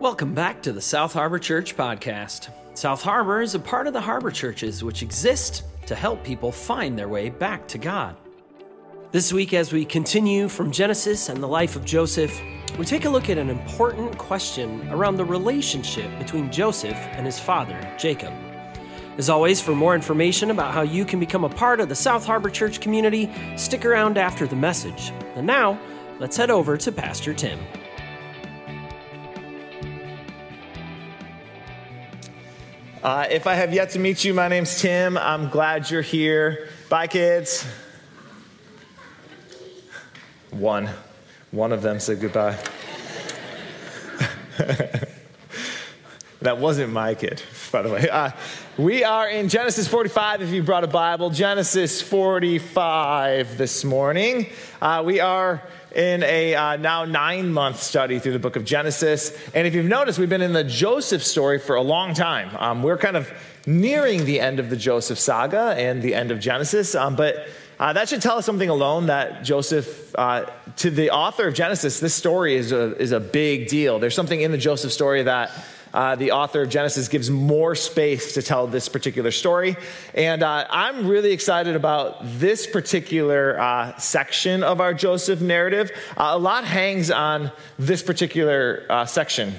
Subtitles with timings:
[0.00, 2.48] Welcome back to the South Harbor Church podcast.
[2.72, 6.98] South Harbor is a part of the Harbor Churches, which exist to help people find
[6.98, 8.16] their way back to God.
[9.12, 12.34] This week, as we continue from Genesis and the life of Joseph,
[12.78, 17.38] we take a look at an important question around the relationship between Joseph and his
[17.38, 18.32] father, Jacob.
[19.18, 22.24] As always, for more information about how you can become a part of the South
[22.24, 25.12] Harbor Church community, stick around after the message.
[25.34, 25.78] And now,
[26.18, 27.58] let's head over to Pastor Tim.
[33.02, 35.16] Uh, if I have yet to meet you, my name's Tim.
[35.16, 36.68] I'm glad you're here.
[36.90, 37.66] Bye, kids.
[40.50, 40.90] One.
[41.50, 42.62] One of them said goodbye.
[46.42, 48.06] that wasn't my kid, by the way.
[48.06, 48.32] Uh,
[48.76, 51.30] we are in Genesis 45 if you brought a Bible.
[51.30, 54.50] Genesis 45 this morning.
[54.82, 55.62] Uh, we are
[55.94, 59.36] in a uh, now nine month study through the book of Genesis.
[59.54, 62.50] And if you've noticed, we've been in the Joseph story for a long time.
[62.58, 63.30] Um, we're kind of
[63.66, 66.94] nearing the end of the Joseph saga and the end of Genesis.
[66.94, 67.46] Um, but
[67.78, 71.98] uh, that should tell us something alone that Joseph, uh, to the author of Genesis,
[71.98, 73.98] this story is a, is a big deal.
[73.98, 75.50] There's something in the Joseph story that
[75.92, 79.76] uh, the author of Genesis gives more space to tell this particular story.
[80.14, 85.90] And uh, I'm really excited about this particular uh, section of our Joseph narrative.
[86.16, 89.54] Uh, a lot hangs on this particular uh, section.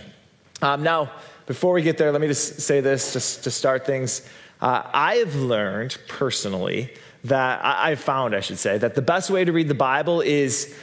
[0.62, 1.12] Um, now,
[1.48, 4.28] before we get there, let me just say this just to start things.
[4.62, 9.44] Uh, I have learned personally that I've found, I should say, that the best way
[9.44, 10.76] to read the Bible is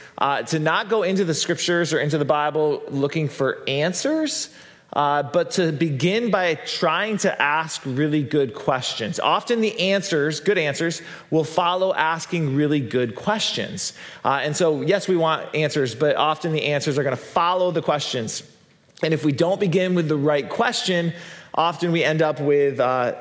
[0.47, 4.49] to not go into the scriptures or into the Bible looking for answers
[4.93, 9.19] uh, but to begin by trying to ask really good questions.
[9.19, 13.93] Often the answers, good answers, will follow asking really good questions.
[14.25, 17.71] Uh, and so, yes, we want answers, but often the answers are going to follow
[17.71, 18.43] the questions.
[19.03, 21.13] And if we don't begin with the right question,
[21.53, 23.15] often we end up with, uh,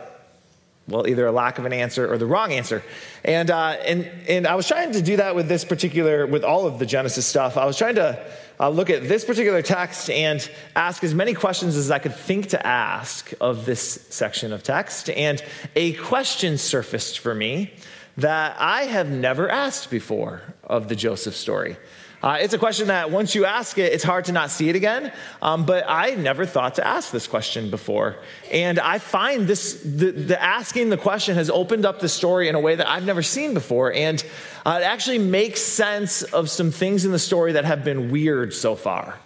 [0.88, 2.82] well, either a lack of an answer or the wrong answer.
[3.24, 6.66] And, uh, and, and I was trying to do that with this particular, with all
[6.66, 7.58] of the Genesis stuff.
[7.58, 8.26] I was trying to
[8.60, 12.48] uh, look at this particular text and ask as many questions as I could think
[12.48, 15.10] to ask of this section of text.
[15.10, 15.42] And
[15.76, 17.72] a question surfaced for me
[18.16, 21.76] that I have never asked before of the Joseph story.
[22.20, 24.74] Uh, it's a question that once you ask it, it's hard to not see it
[24.74, 25.12] again.
[25.40, 28.16] Um, but I never thought to ask this question before.
[28.50, 32.56] And I find this, the, the, asking the question has opened up the story in
[32.56, 33.92] a way that I've never seen before.
[33.92, 34.24] And
[34.66, 38.52] uh, it actually makes sense of some things in the story that have been weird
[38.52, 39.16] so far.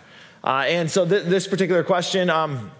[0.44, 2.70] Uh, and so th- this particular question, um,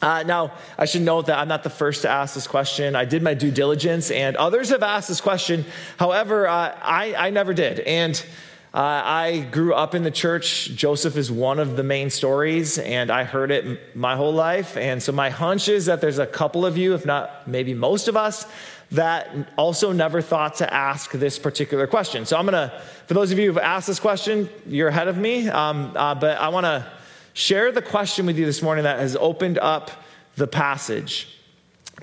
[0.00, 2.96] uh, now, I should note that I'm not the first to ask this question.
[2.96, 5.66] I did my due diligence, and others have asked this question.
[5.98, 7.80] However, uh, I, I never did.
[7.80, 8.24] And
[8.74, 10.70] uh, I grew up in the church.
[10.74, 14.78] Joseph is one of the main stories, and I heard it my whole life.
[14.78, 18.08] And so my hunch is that there's a couple of you, if not maybe most
[18.08, 18.46] of us,
[18.92, 19.28] that
[19.58, 22.24] also never thought to ask this particular question.
[22.24, 25.18] So I'm going to, for those of you who've asked this question, you're ahead of
[25.18, 25.48] me.
[25.50, 26.90] Um, uh, but I want to
[27.34, 29.90] share the question with you this morning that has opened up
[30.36, 31.41] the passage.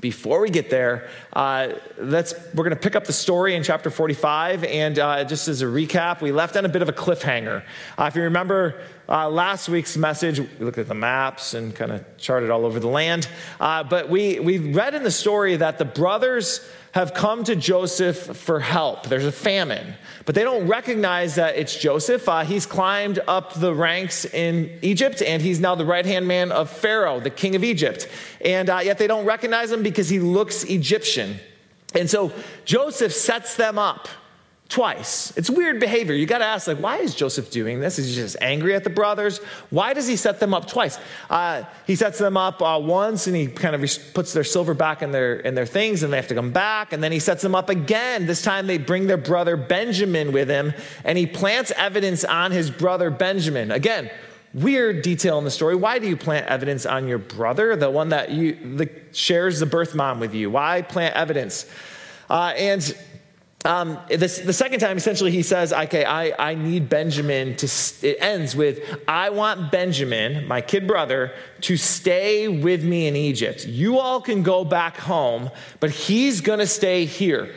[0.02, 3.90] Before we get there, uh, let's, we're going to pick up the story in chapter
[3.90, 4.64] 45.
[4.64, 7.64] And uh, just as a recap, we left on a bit of a cliffhanger.
[7.98, 11.92] Uh, if you remember uh, last week's message, we looked at the maps and kind
[11.92, 13.28] of charted all over the land.
[13.60, 18.18] Uh, but we, we read in the story that the brothers have come to Joseph
[18.38, 19.04] for help.
[19.08, 19.94] There's a famine,
[20.26, 22.28] but they don't recognize that it's Joseph.
[22.28, 26.52] Uh, he's climbed up the ranks in Egypt, and he's now the right hand man
[26.52, 28.08] of Pharaoh, the king of Egypt.
[28.44, 31.40] And uh, yet they don't recognize him because he looks Egyptian.
[31.96, 32.32] And so
[32.66, 34.08] Joseph sets them up
[34.70, 35.36] twice.
[35.36, 36.14] It's weird behavior.
[36.14, 37.98] You got to ask, like, why is Joseph doing this?
[37.98, 39.40] Is he just angry at the brothers?
[39.72, 41.00] Why does he set them up twice?
[41.28, 43.82] Uh, he sets them up uh, once, and he kind of
[44.14, 46.94] puts their silver back in their in their things, and they have to come back.
[46.94, 48.28] And then he sets them up again.
[48.28, 52.72] This time they bring their brother Benjamin with him, and he plants evidence on his
[52.72, 53.72] brother Benjamin.
[53.72, 54.10] Again.
[54.52, 55.76] Weird detail in the story.
[55.76, 59.68] Why do you plant evidence on your brother, the one that you the, shares the
[59.68, 60.50] birth mom with you?
[60.50, 61.70] Why plant evidence?
[62.28, 62.98] Uh, and
[63.66, 67.66] um, this, the second time, essentially, he says, okay, I, I need Benjamin to,
[68.02, 73.66] it ends with, I want Benjamin, my kid brother, to stay with me in Egypt.
[73.66, 75.50] You all can go back home,
[75.82, 77.54] but he's going to stay here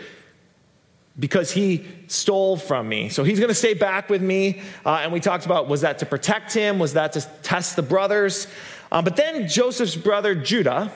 [1.21, 3.09] because he stole from me.
[3.09, 4.61] So he's going to stay back with me.
[4.85, 6.81] Uh, and we talked about was that to protect him?
[6.81, 8.49] Was that to test the brothers?
[8.91, 10.91] Uh, but then Joseph's brother Judah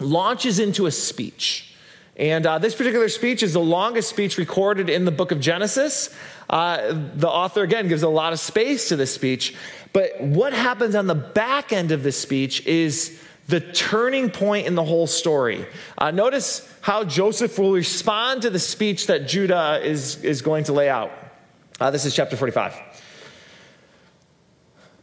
[0.00, 1.73] launches into a speech.
[2.16, 6.14] And uh, this particular speech is the longest speech recorded in the book of Genesis.
[6.48, 9.56] Uh, the author, again, gives a lot of space to this speech.
[9.92, 14.74] But what happens on the back end of this speech is the turning point in
[14.74, 15.66] the whole story.
[15.98, 20.72] Uh, notice how Joseph will respond to the speech that Judah is, is going to
[20.72, 21.10] lay out.
[21.80, 22.74] Uh, this is chapter 45.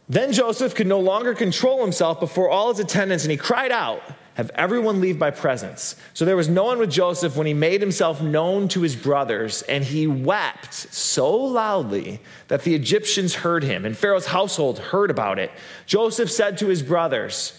[0.08, 4.02] Then Joseph could no longer control himself before all his attendants, and he cried out,
[4.34, 5.94] Have everyone leave my presence.
[6.14, 9.62] So there was no one with Joseph when he made himself known to his brothers,
[9.62, 12.18] and he wept so loudly
[12.48, 15.50] that the Egyptians heard him, and Pharaoh's household heard about it.
[15.86, 17.52] Joseph said to his brothers,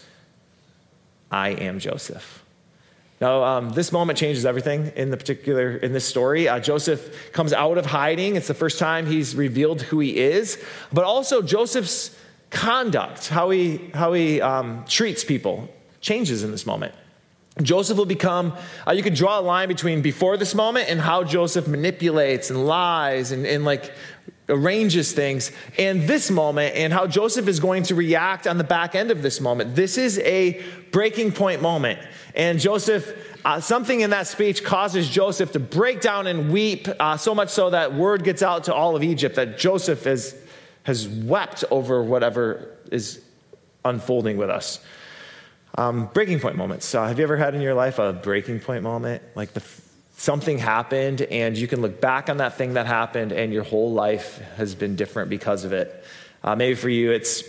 [1.30, 2.44] I am Joseph.
[3.22, 6.50] Now, um, this moment changes everything in the particular in this story.
[6.50, 8.36] Uh, Joseph comes out of hiding.
[8.36, 10.62] It's the first time he's revealed who he is,
[10.92, 12.16] but also Joseph's
[12.50, 15.70] conduct, how he how he um, treats people,
[16.04, 16.94] changes in this moment.
[17.62, 18.54] Joseph will become,
[18.88, 22.66] uh, you could draw a line between before this moment and how Joseph manipulates and
[22.68, 23.92] lies and, and like
[24.50, 28.94] arranges things, and this moment and how Joseph is going to react on the back
[28.96, 29.76] end of this moment.
[29.76, 30.62] This is a
[30.92, 32.00] breaking point moment.
[32.36, 33.14] And Joseph,
[33.46, 37.50] uh, something in that speech causes Joseph to break down and weep, uh, so much
[37.50, 40.36] so that word gets out to all of Egypt that Joseph is,
[40.84, 43.22] has wept over whatever is
[43.86, 44.80] unfolding with us.
[45.76, 46.94] Um, breaking point moments.
[46.94, 49.24] Uh, have you ever had in your life a breaking point moment?
[49.36, 49.64] Like the
[50.16, 53.92] something happened and you can look back on that thing that happened and your whole
[53.92, 56.04] life has been different because of it.
[56.44, 57.44] Uh, maybe for you, it's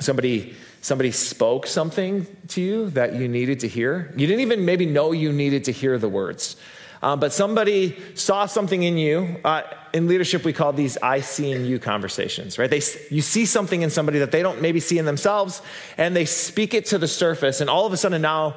[0.00, 4.12] somebody somebody spoke something to you that you needed to hear.
[4.16, 6.56] You didn't even maybe know you needed to hear the words.
[7.02, 9.36] Um, but somebody saw something in you.
[9.44, 9.62] Uh,
[9.92, 12.70] in leadership, we call these I see in you conversations, right?
[12.70, 15.62] They, you see something in somebody that they don't maybe see in themselves,
[15.96, 18.56] and they speak it to the surface, and all of a sudden now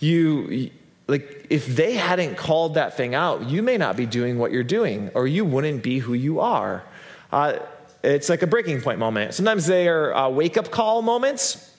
[0.00, 0.70] you,
[1.06, 4.64] like if they hadn't called that thing out, you may not be doing what you're
[4.64, 6.84] doing, or you wouldn't be who you are.
[7.30, 7.58] Uh,
[8.02, 9.34] it's like a breaking point moment.
[9.34, 11.75] Sometimes they are uh, wake up call moments.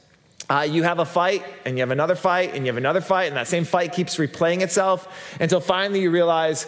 [0.50, 3.26] Uh, you have a fight, and you have another fight, and you have another fight,
[3.26, 6.68] and that same fight keeps replaying itself until finally you realize,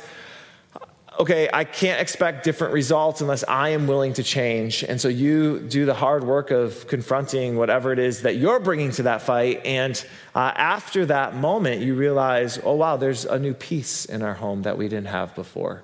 [1.19, 4.83] okay, I can't expect different results unless I am willing to change.
[4.83, 8.91] And so you do the hard work of confronting whatever it is that you're bringing
[8.91, 9.65] to that fight.
[9.65, 10.01] And
[10.33, 14.61] uh, after that moment, you realize, oh, wow, there's a new peace in our home
[14.61, 15.83] that we didn't have before.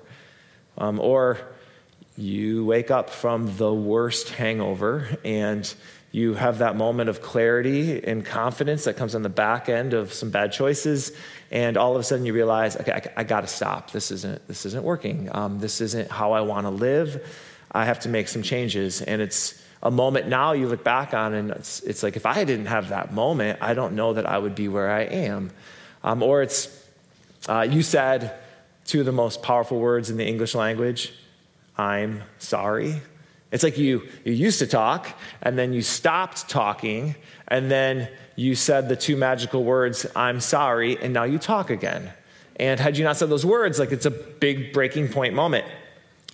[0.78, 1.38] Um, or
[2.16, 5.74] you wake up from the worst hangover and
[6.16, 10.14] you have that moment of clarity and confidence that comes on the back end of
[10.14, 11.12] some bad choices
[11.50, 13.90] and all of a sudden you realize okay i, I got to stop.
[13.90, 15.28] This isn't this isn't working.
[15.32, 17.22] Um, this isn't how i want to live.
[17.70, 19.02] I have to make some changes.
[19.02, 22.44] And it's a moment now you look back on and it's, it's like if i
[22.44, 25.50] didn't have that moment i don't know that i would be where i am.
[26.02, 26.82] Um, or it's
[27.46, 28.32] uh, you said
[28.86, 31.12] two of the most powerful words in the english language
[31.76, 33.02] i'm sorry
[33.52, 35.08] it's like you, you used to talk,
[35.42, 37.14] and then you stopped talking,
[37.48, 42.12] and then you said the two magical words, I'm sorry, and now you talk again.
[42.56, 45.64] And had you not said those words, like it's a big breaking point moment.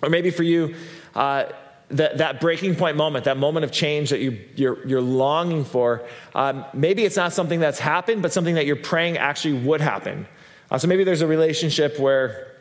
[0.01, 0.75] Or maybe for you,
[1.15, 1.45] uh,
[1.89, 6.07] that, that breaking point moment, that moment of change that you, you're, you're longing for,
[6.33, 10.25] um, maybe it's not something that's happened, but something that you're praying actually would happen.
[10.71, 12.52] Uh, so maybe there's a relationship where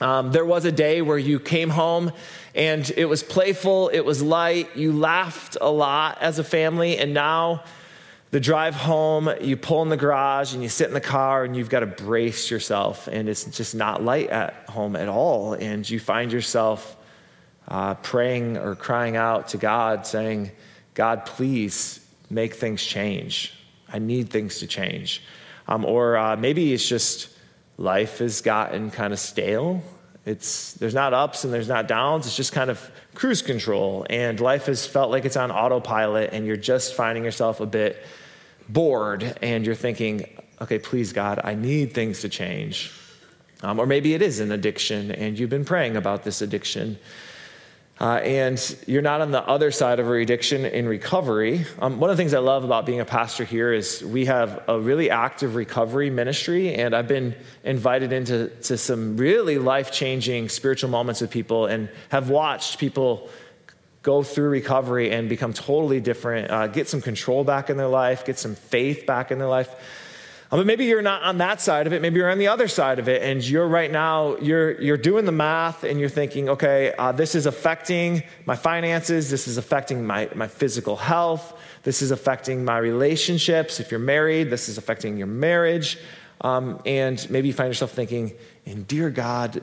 [0.00, 2.12] um, there was a day where you came home
[2.54, 7.14] and it was playful, it was light, you laughed a lot as a family, and
[7.14, 7.64] now
[8.30, 11.56] the drive home, you pull in the garage and you sit in the car and
[11.56, 15.54] you've got to brace yourself, and it's just not light at home at all.
[15.54, 16.96] And you find yourself
[17.68, 20.50] uh, praying or crying out to God, saying,
[20.94, 23.54] God, please make things change.
[23.90, 25.22] I need things to change.
[25.66, 27.30] Um, or uh, maybe it's just
[27.78, 29.82] life has gotten kind of stale
[30.28, 32.26] it's, there's not ups and there's not downs.
[32.26, 34.06] It's just kind of cruise control.
[34.10, 38.04] And life has felt like it's on autopilot, and you're just finding yourself a bit
[38.68, 40.26] bored, and you're thinking,
[40.60, 42.92] okay, please, God, I need things to change.
[43.62, 46.98] Um, or maybe it is an addiction, and you've been praying about this addiction.
[48.00, 51.66] Uh, and you're not on the other side of a addiction in recovery.
[51.80, 54.62] Um, one of the things I love about being a pastor here is we have
[54.68, 60.48] a really active recovery ministry, and I've been invited into to some really life changing
[60.48, 63.30] spiritual moments with people and have watched people
[64.02, 68.24] go through recovery and become totally different, uh, get some control back in their life,
[68.24, 69.74] get some faith back in their life.
[70.50, 72.00] But maybe you're not on that side of it.
[72.00, 75.26] Maybe you're on the other side of it, and you're right now you're you're doing
[75.26, 79.30] the math, and you're thinking, okay, uh, this is affecting my finances.
[79.30, 81.58] This is affecting my my physical health.
[81.82, 83.78] This is affecting my relationships.
[83.78, 85.98] If you're married, this is affecting your marriage.
[86.40, 88.32] Um, and maybe you find yourself thinking,
[88.64, 89.62] and dear God,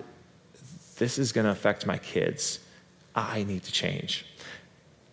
[0.97, 2.59] this is going to affect my kids.
[3.15, 4.25] I need to change.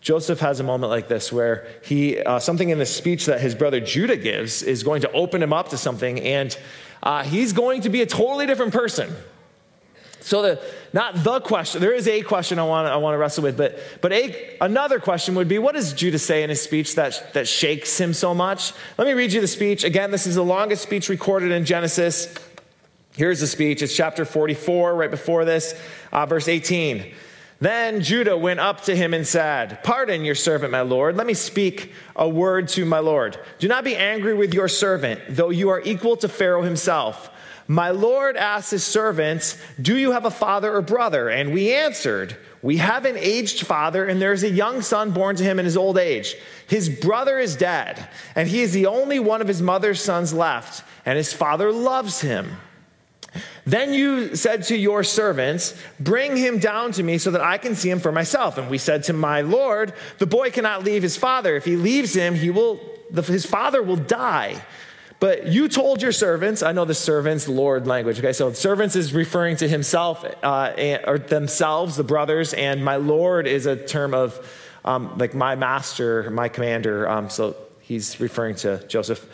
[0.02, 3.54] Joseph has a moment like this where he, uh, something in the speech that his
[3.54, 6.58] brother Judah gives is going to open him up to something, and
[7.04, 9.14] uh, he's going to be a totally different person.
[10.20, 13.44] So the not the question, there is a question I want I want to wrestle
[13.44, 16.96] with, but but a, another question would be, what does Judah say in his speech
[16.96, 18.72] that that shakes him so much?
[18.98, 20.10] Let me read you the speech again.
[20.10, 22.32] This is the longest speech recorded in Genesis.
[23.14, 23.82] Here's the speech.
[23.82, 25.78] It's chapter 44, right before this,
[26.12, 27.12] uh, verse 18.
[27.62, 31.16] Then Judah went up to him and said, Pardon your servant, my Lord.
[31.16, 33.38] Let me speak a word to my Lord.
[33.60, 37.30] Do not be angry with your servant, though you are equal to Pharaoh himself.
[37.68, 41.28] My Lord asked his servants, Do you have a father or brother?
[41.28, 45.36] And we answered, We have an aged father, and there is a young son born
[45.36, 46.34] to him in his old age.
[46.66, 50.82] His brother is dead, and he is the only one of his mother's sons left,
[51.06, 52.56] and his father loves him.
[53.64, 57.74] Then you said to your servants, Bring him down to me so that I can
[57.74, 58.58] see him for myself.
[58.58, 61.56] And we said to my Lord, The boy cannot leave his father.
[61.56, 62.80] If he leaves him, he will,
[63.14, 64.62] his father will die.
[65.20, 68.32] But you told your servants, I know the servants, Lord language, okay?
[68.32, 73.66] So servants is referring to himself uh, or themselves, the brothers, and my Lord is
[73.66, 74.44] a term of
[74.84, 77.08] um, like my master, my commander.
[77.08, 79.24] Um, so he's referring to Joseph.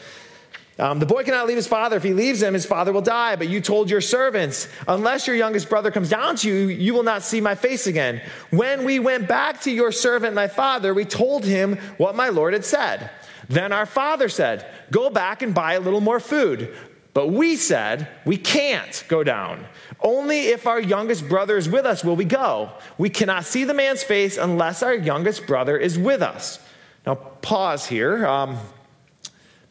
[0.79, 1.97] Um, the boy cannot leave his father.
[1.97, 3.35] If he leaves him, his father will die.
[3.35, 7.03] But you told your servants, unless your youngest brother comes down to you, you will
[7.03, 8.23] not see my face again.
[8.51, 12.53] When we went back to your servant, my father, we told him what my Lord
[12.53, 13.11] had said.
[13.49, 16.75] Then our father said, Go back and buy a little more food.
[17.13, 19.67] But we said, We can't go down.
[20.01, 22.71] Only if our youngest brother is with us will we go.
[22.99, 26.61] We cannot see the man's face unless our youngest brother is with us.
[27.05, 28.25] Now, pause here.
[28.25, 28.59] Um,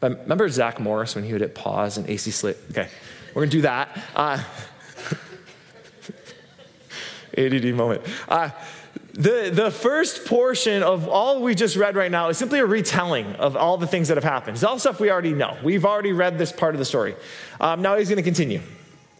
[0.00, 2.62] but remember Zack Morris when he would hit pause and AC Slip?
[2.70, 2.88] Okay,
[3.34, 3.98] we're gonna do that.
[4.14, 4.42] Uh,
[7.36, 8.02] ADD moment.
[8.28, 8.50] Uh,
[9.18, 13.26] the, the first portion of all we just read right now is simply a retelling
[13.34, 14.56] of all the things that have happened.
[14.56, 15.58] It's all stuff we already know.
[15.64, 17.16] We've already read this part of the story.
[17.60, 18.60] Um, now he's going to continue.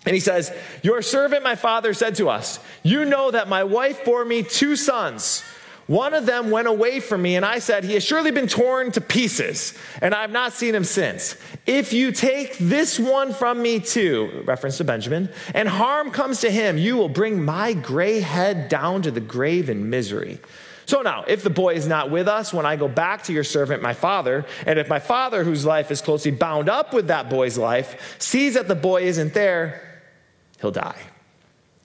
[0.07, 0.55] And he says,
[0.85, 4.77] Your servant, my father, said to us, You know that my wife bore me two
[4.77, 5.43] sons.
[5.89, 8.93] One of them went away from me, and I said, He has surely been torn
[8.93, 11.35] to pieces, and I have not seen him since.
[11.67, 16.51] If you take this one from me too, reference to Benjamin, and harm comes to
[16.51, 20.39] him, you will bring my gray head down to the grave in misery.
[20.85, 23.45] So now, if the boy is not with us when I go back to your
[23.45, 27.31] servant, my father, and if my father, whose life is closely bound up with that
[27.31, 30.03] boy's life, sees that the boy isn't there,
[30.61, 31.01] he'll die.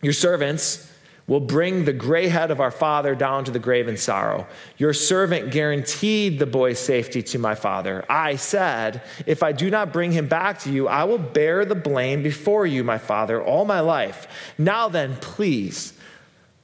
[0.02, 0.90] Your servants,
[1.34, 4.46] will bring the gray head of our father down to the grave in sorrow.
[4.78, 8.06] Your servant guaranteed the boy's safety to my father.
[8.08, 11.74] I said, If I do not bring him back to you, I will bear the
[11.74, 14.28] blame before you, my father, all my life.
[14.60, 15.94] Now then, please.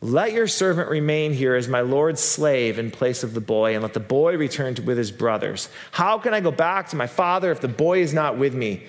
[0.02, 3.82] Let your servant remain here as my Lord's slave in place of the boy, and
[3.82, 5.68] let the boy return to, with his brothers.
[5.90, 8.86] How can I go back to my father if the boy is not with me?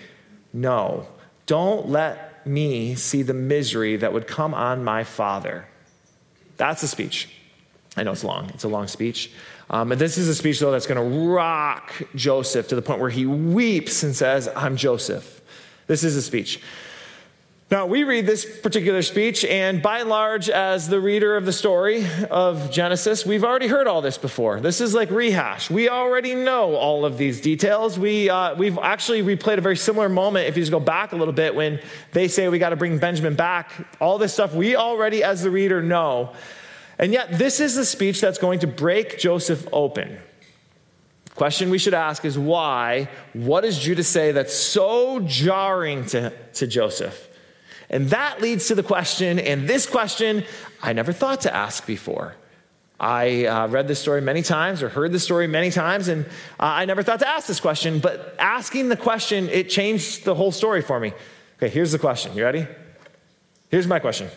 [0.53, 1.09] No,
[1.47, 5.67] don't let me see the misery that would come on my father.
[6.61, 7.27] That's a speech.
[7.97, 9.33] I know it's long, it's a long speech.
[9.71, 13.01] Um, and this is a speech, though, that's going to rock Joseph to the point
[13.01, 15.41] where he weeps and says, I'm Joseph.
[15.87, 16.61] This is a speech.
[17.71, 21.53] Now, we read this particular speech, and by and large, as the reader of the
[21.53, 24.59] story of Genesis, we've already heard all this before.
[24.59, 25.71] This is like rehash.
[25.71, 27.97] We already know all of these details.
[27.97, 31.17] We, uh, we've actually replayed a very similar moment, if you just go back a
[31.17, 31.79] little bit, when
[32.11, 33.71] they say we got to bring Benjamin back.
[34.01, 36.33] All this stuff we already, as the reader, know.
[36.99, 40.19] And yet, this is the speech that's going to break Joseph open.
[41.37, 43.09] Question we should ask is why?
[43.33, 47.29] What does Judah say that's so jarring to, to Joseph?
[47.91, 50.45] And that leads to the question, and this question
[50.81, 52.37] I never thought to ask before.
[53.01, 56.29] I uh, read this story many times or heard this story many times, and uh,
[56.59, 60.53] I never thought to ask this question, but asking the question, it changed the whole
[60.53, 61.13] story for me.
[61.57, 62.37] Okay, here's the question.
[62.37, 62.67] You ready?
[63.71, 64.29] Here's my question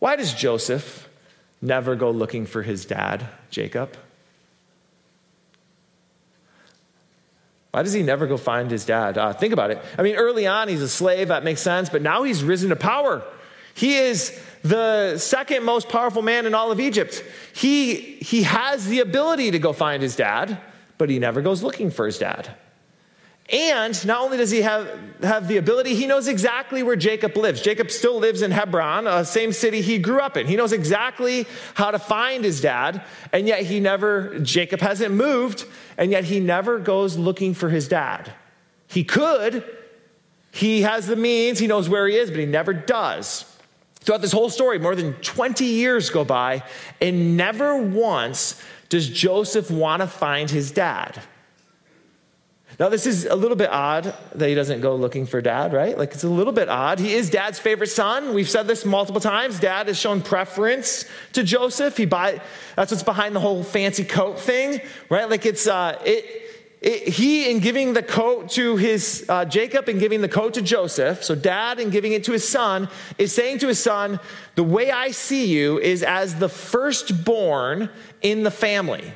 [0.00, 1.08] Why does Joseph
[1.62, 3.96] never go looking for his dad, Jacob?
[7.74, 9.18] Why does he never go find his dad?
[9.18, 9.82] Uh, think about it.
[9.98, 12.76] I mean, early on, he's a slave, that makes sense, but now he's risen to
[12.76, 13.24] power.
[13.74, 17.24] He is the second most powerful man in all of Egypt.
[17.52, 20.56] He, he has the ability to go find his dad,
[20.98, 22.54] but he never goes looking for his dad.
[23.50, 24.88] And not only does he have,
[25.22, 27.60] have the ability, he knows exactly where Jacob lives.
[27.60, 30.46] Jacob still lives in Hebron, uh, same city he grew up in.
[30.46, 35.66] He knows exactly how to find his dad, and yet he never, Jacob hasn't moved,
[35.98, 38.32] and yet he never goes looking for his dad.
[38.86, 39.62] He could,
[40.52, 43.44] He has the means, he knows where he is, but he never does.
[43.96, 46.62] Throughout this whole story, more than 20 years go by,
[47.00, 51.20] and never once does Joseph want to find his dad.
[52.78, 55.96] Now, this is a little bit odd that he doesn't go looking for dad, right?
[55.96, 56.98] Like, it's a little bit odd.
[56.98, 58.34] He is dad's favorite son.
[58.34, 59.60] We've said this multiple times.
[59.60, 61.04] Dad has shown preference
[61.34, 61.96] to Joseph.
[61.96, 62.40] He buy,
[62.74, 65.30] that's what's behind the whole fancy coat thing, right?
[65.30, 66.24] Like, it's, uh, it,
[66.80, 70.62] it, he, in giving the coat to his, uh, Jacob, and giving the coat to
[70.62, 72.88] Joseph, so dad, in giving it to his son,
[73.18, 74.18] is saying to his son,
[74.56, 77.88] The way I see you is as the firstborn
[78.20, 79.14] in the family.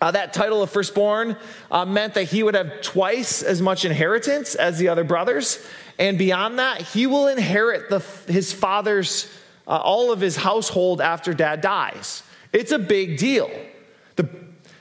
[0.00, 1.36] Uh, that title of firstborn
[1.70, 5.66] uh, meant that he would have twice as much inheritance as the other brothers.
[5.98, 8.00] And beyond that, he will inherit the,
[8.32, 9.30] his father's,
[9.66, 12.22] uh, all of his household after dad dies.
[12.52, 13.50] It's a big deal.
[14.16, 14.26] The,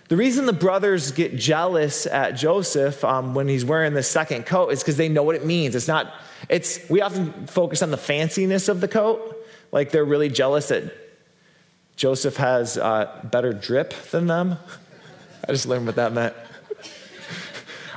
[0.08, 4.72] the reason the brothers get jealous at Joseph um, when he's wearing the second coat
[4.72, 5.76] is because they know what it means.
[5.76, 6.14] It's not,
[6.48, 9.36] it's, we often focus on the fanciness of the coat.
[9.74, 10.94] Like they're really jealous that
[11.98, 14.58] Joseph has uh, better drip than them.
[15.48, 16.34] I just learned what that meant.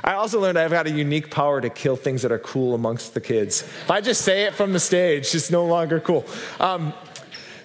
[0.03, 3.13] I also learned I've got a unique power to kill things that are cool amongst
[3.13, 3.61] the kids.
[3.61, 6.25] If I just say it from the stage, it's no longer cool.
[6.59, 6.93] Um,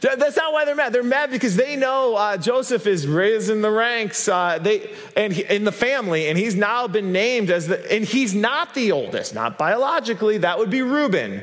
[0.00, 0.92] that's not why they're mad.
[0.92, 5.32] They're mad because they know uh, Joseph is raised in the ranks, uh, they and
[5.32, 7.92] he, in the family, and he's now been named as the.
[7.92, 10.38] And he's not the oldest, not biologically.
[10.38, 11.42] That would be Reuben.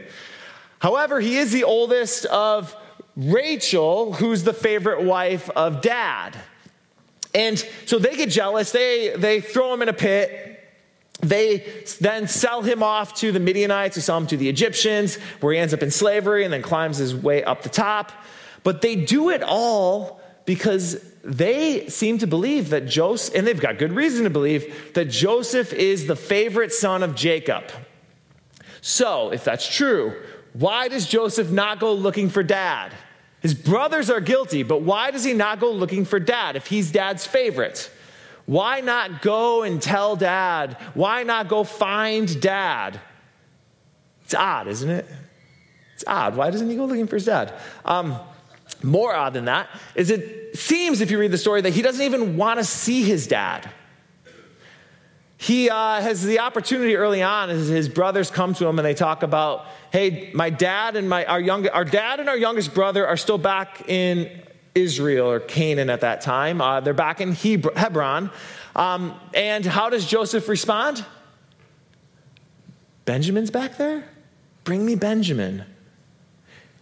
[0.80, 2.74] However, he is the oldest of
[3.18, 6.38] Rachel, who's the favorite wife of Dad.
[7.36, 8.72] And so they get jealous.
[8.72, 10.54] They, they throw him in a pit.
[11.20, 15.54] They then sell him off to the Midianites, who sell him to the Egyptians, where
[15.54, 18.14] he ends up in slavery and then climbs his way up the top.
[18.64, 23.80] But they do it all because they seem to believe that Joseph, and they've got
[23.80, 27.64] good reason to believe, that Joseph is the favorite son of Jacob.
[28.80, 30.16] So, if that's true,
[30.54, 32.94] why does Joseph not go looking for dad?
[33.46, 36.92] His brothers are guilty, but why does he not go looking for dad if he's
[36.92, 37.92] dad's favorite?
[38.48, 40.74] Why not go and tell dad?
[40.96, 43.00] Why not go find dad?
[44.24, 45.06] It's odd, isn't it?
[45.94, 46.36] It's odd.
[46.36, 47.54] Why doesn't he go looking for his dad?
[47.86, 48.18] Um,
[48.82, 52.04] more odd than that is it seems, if you read the story, that he doesn't
[52.04, 53.70] even want to see his dad.
[55.38, 58.94] He uh, has the opportunity early on as his brothers come to him and they
[58.94, 63.06] talk about, hey, my dad and my our young our dad and our youngest brother
[63.06, 64.30] are still back in
[64.74, 66.62] Israel or Canaan at that time.
[66.62, 68.30] Uh, they're back in Hebron.
[68.76, 71.06] Um, and how does Joseph respond?
[73.06, 74.08] Benjamin's back there?
[74.64, 75.64] Bring me Benjamin.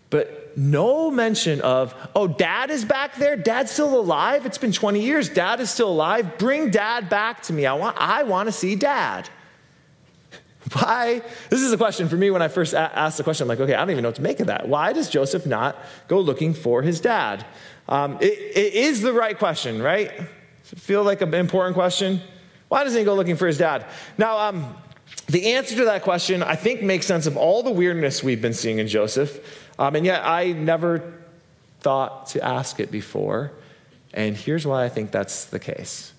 [0.10, 3.36] But no mention of, oh, dad is back there.
[3.36, 4.46] Dad's still alive.
[4.46, 5.30] It's been 20 years.
[5.30, 6.38] Dad is still alive.
[6.38, 7.66] Bring dad back to me.
[7.66, 9.30] I want, I want to see dad.
[10.74, 11.22] Why?
[11.50, 13.46] This is a question for me when I first asked the question.
[13.46, 14.68] I'm like, okay, I don't even know what to make of that.
[14.68, 17.46] Why does Joseph not go looking for his dad?
[17.89, 20.12] Um, it, it is the right question, right?
[20.63, 22.22] Feel like an important question?
[22.70, 23.86] Why doesn't he go looking for his dad?
[24.18, 24.76] Now, um,
[25.28, 28.54] the answer to that question, I think, makes sense of all the weirdness we've been
[28.54, 29.62] seeing in Joseph.
[29.79, 31.13] Um, and yet, I never
[31.81, 33.51] thought to ask it before.
[34.13, 36.13] And here's why I think that's the case.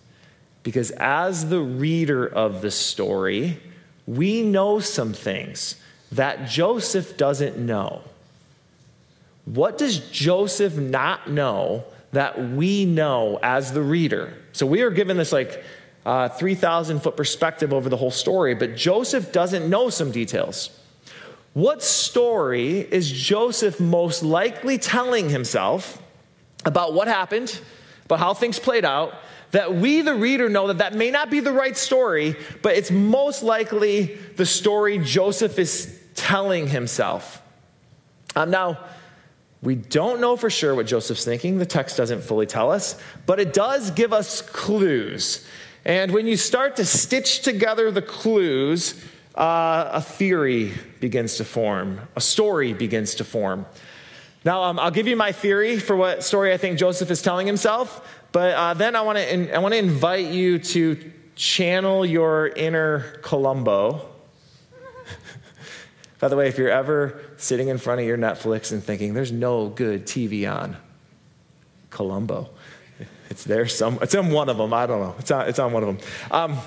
[0.62, 3.60] Because as the reader of the story,
[4.06, 5.76] we know some things
[6.12, 8.02] that Joseph doesn't know.
[9.44, 14.34] What does Joseph not know that we know as the reader?
[14.52, 15.62] So we are given this like
[16.06, 20.70] uh, 3,000 foot perspective over the whole story, but Joseph doesn't know some details.
[21.54, 26.02] What story is Joseph most likely telling himself
[26.64, 27.60] about what happened,
[28.06, 29.14] about how things played out,
[29.52, 32.90] that we, the reader, know that that may not be the right story, but it's
[32.90, 37.40] most likely the story Joseph is telling himself?
[38.34, 38.80] Um, now,
[39.62, 41.58] we don't know for sure what Joseph's thinking.
[41.58, 45.46] The text doesn't fully tell us, but it does give us clues.
[45.84, 49.00] And when you start to stitch together the clues,
[49.35, 53.66] uh, a theory begins to form, a story begins to form.
[54.44, 57.47] Now, um, I'll give you my theory for what story I think Joseph is telling
[57.47, 62.49] himself, but uh, then I want to I want to invite you to channel your
[62.49, 64.07] inner Columbo.
[66.20, 69.33] By the way, if you're ever sitting in front of your Netflix and thinking there's
[69.33, 70.77] no good TV on,
[71.90, 72.51] Columbo.
[73.31, 73.99] It's there some.
[74.01, 74.73] It's on one of them.
[74.73, 75.16] I don't know.
[75.18, 75.49] It's on.
[75.49, 76.07] It's on one of them.
[76.31, 76.59] Um,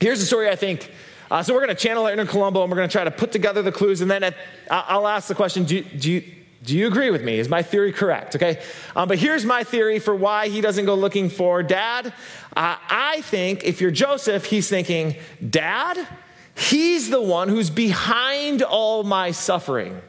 [0.00, 0.90] here's the story I think
[1.30, 3.10] uh, so we're going to channel our inner Columbo and we're going to try to
[3.10, 4.00] put together the clues.
[4.00, 4.36] And then at,
[4.70, 6.24] I'll ask the question do, do, you,
[6.64, 7.38] do you agree with me?
[7.38, 8.34] Is my theory correct?
[8.34, 8.60] Okay.
[8.96, 12.12] Um, but here's my theory for why he doesn't go looking for dad.
[12.56, 15.14] Uh, I think if you're Joseph, he's thinking,
[15.48, 16.06] Dad?
[16.56, 20.02] He's the one who's behind all my suffering.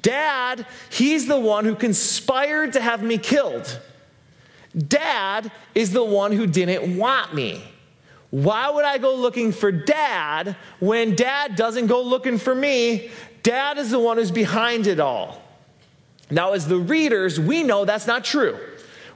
[0.00, 3.80] Dad, he's the one who conspired to have me killed.
[4.76, 7.62] Dad is the one who didn't want me.
[8.30, 13.10] Why would I go looking for dad when dad doesn't go looking for me?
[13.42, 15.42] Dad is the one who's behind it all.
[16.30, 18.58] Now, as the readers, we know that's not true.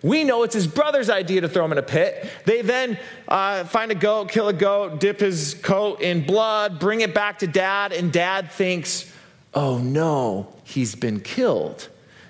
[0.03, 2.31] We know it's his brother's idea to throw him in a pit.
[2.47, 7.01] They then uh, find a goat, kill a goat, dip his coat in blood, bring
[7.03, 9.13] it back to dad, and dad thinks,
[9.53, 11.89] oh no, he's been killed.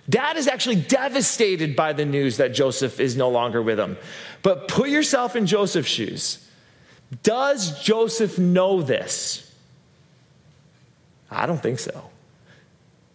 [0.09, 3.97] Dad is actually devastated by the news that Joseph is no longer with him.
[4.43, 6.45] But put yourself in Joseph's shoes.
[7.23, 9.53] Does Joseph know this?
[11.31, 12.11] I don't think so.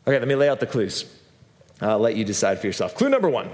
[0.08, 1.06] Okay, let me lay out the clues.
[1.82, 2.96] I'll let you decide for yourself.
[2.96, 3.50] Clue number one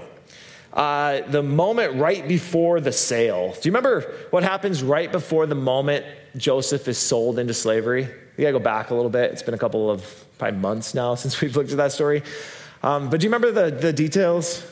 [0.72, 3.52] uh, the moment right before the sale.
[3.52, 8.08] Do you remember what happens right before the moment Joseph is sold into slavery?
[8.36, 9.32] We gotta go back a little bit.
[9.32, 12.22] It's been a couple of probably months now since we've looked at that story.
[12.82, 14.66] Um, but do you remember the, the details?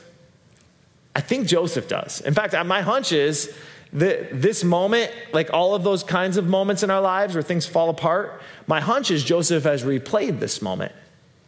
[1.14, 2.20] I think Joseph does.
[2.20, 3.54] In fact, my hunch is
[3.92, 7.66] that this moment, like all of those kinds of moments in our lives where things
[7.66, 10.92] fall apart, my hunch is Joseph has replayed this moment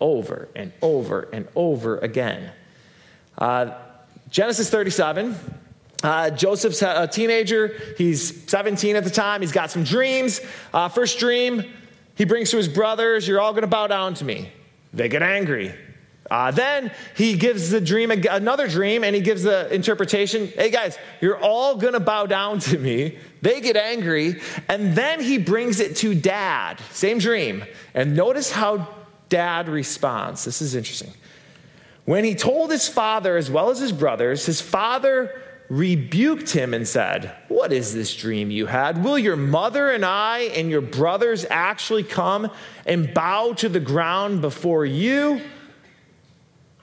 [0.00, 2.50] over and over and over again.
[3.38, 3.74] Uh,
[4.30, 5.36] Genesis 37.
[6.02, 7.78] Uh, Joseph's a teenager.
[7.96, 9.40] He's 17 at the time.
[9.40, 10.40] He's got some dreams.
[10.74, 11.62] Uh, first dream,
[12.16, 14.50] he brings to his brothers, You're all going to bow down to me.
[14.92, 15.74] They get angry.
[16.32, 20.96] Uh, then he gives the dream another dream and he gives the interpretation hey guys
[21.20, 23.18] you're all gonna bow down to me.
[23.42, 26.80] They get angry and then he brings it to dad.
[26.90, 27.66] Same dream.
[27.92, 28.88] And notice how
[29.28, 30.46] dad responds.
[30.46, 31.12] This is interesting.
[32.06, 36.88] When he told his father as well as his brothers his father rebuked him and
[36.88, 39.04] said what is this dream you had?
[39.04, 42.50] Will your mother and i and your brothers actually come
[42.86, 45.42] and bow to the ground before you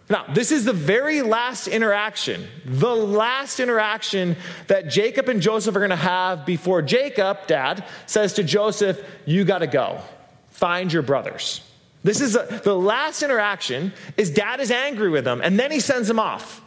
[0.10, 5.80] now, this is the very last interaction, the last interaction that Jacob and Joseph are
[5.80, 10.02] going to have before Jacob, dad, says to Joseph, You got to go.
[10.50, 11.62] Find your brothers.
[12.04, 15.80] This is a, the last interaction is dad is angry with them and then he
[15.80, 16.62] sends them off.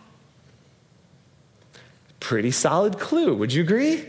[2.21, 4.05] Pretty solid clue, would you agree?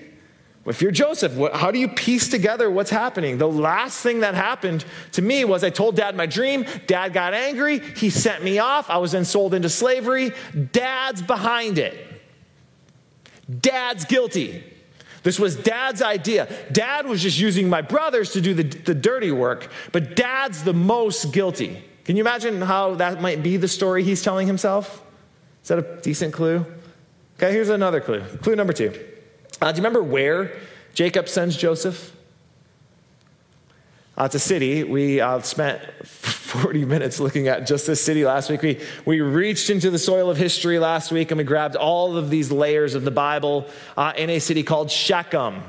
[0.65, 3.37] If you're Joseph, what, how do you piece together what's happening?
[3.37, 6.65] The last thing that happened to me was I told dad my dream.
[6.87, 7.79] Dad got angry.
[7.79, 8.89] He sent me off.
[8.89, 10.31] I was then sold into slavery.
[10.71, 12.21] Dad's behind it.
[13.59, 14.63] Dad's guilty.
[15.23, 16.47] This was dad's idea.
[16.71, 20.73] Dad was just using my brothers to do the, the dirty work, but dad's the
[20.73, 21.83] most guilty.
[22.05, 25.01] Can you imagine how that might be the story he's telling himself?
[25.61, 26.65] Is that a decent clue?
[27.37, 28.21] Okay, here's another clue.
[28.41, 28.93] Clue number two.
[29.61, 30.51] Uh, do you remember where
[30.93, 32.15] Jacob sends Joseph?
[34.17, 34.83] Uh, it's a city.
[34.83, 38.61] We uh, spent 40 minutes looking at just this city last week.
[38.61, 42.29] We, we reached into the soil of history last week and we grabbed all of
[42.29, 43.65] these layers of the Bible
[43.97, 45.63] uh, in a city called Shechem.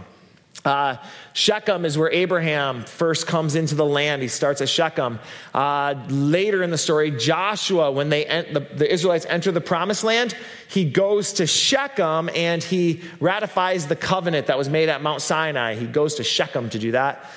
[0.65, 0.97] Uh,
[1.35, 4.23] Shechem is where Abraham first comes into the land.
[4.23, 5.19] He starts at Shechem.
[5.53, 10.35] Uh, later in the story, Joshua, when they the, the, Israelites enter the promised land,
[10.69, 15.75] he goes to Shechem and he ratifies the covenant that was made at Mount Sinai.
[15.75, 17.31] He goes to Shechem to do that.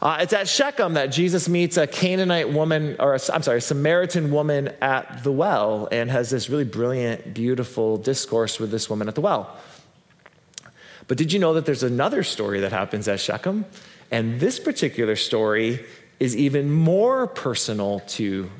[0.00, 4.32] Uh, it's at Shechem that Jesus meets a Canaanite woman, or I'm sorry, a Samaritan
[4.32, 9.14] woman at the well, and has this really brilliant, beautiful discourse with this woman at
[9.14, 9.56] the well.
[11.12, 13.66] But did you know that there's another story that happens at Shechem?
[14.10, 15.84] And this particular story
[16.18, 18.50] is even more personal to,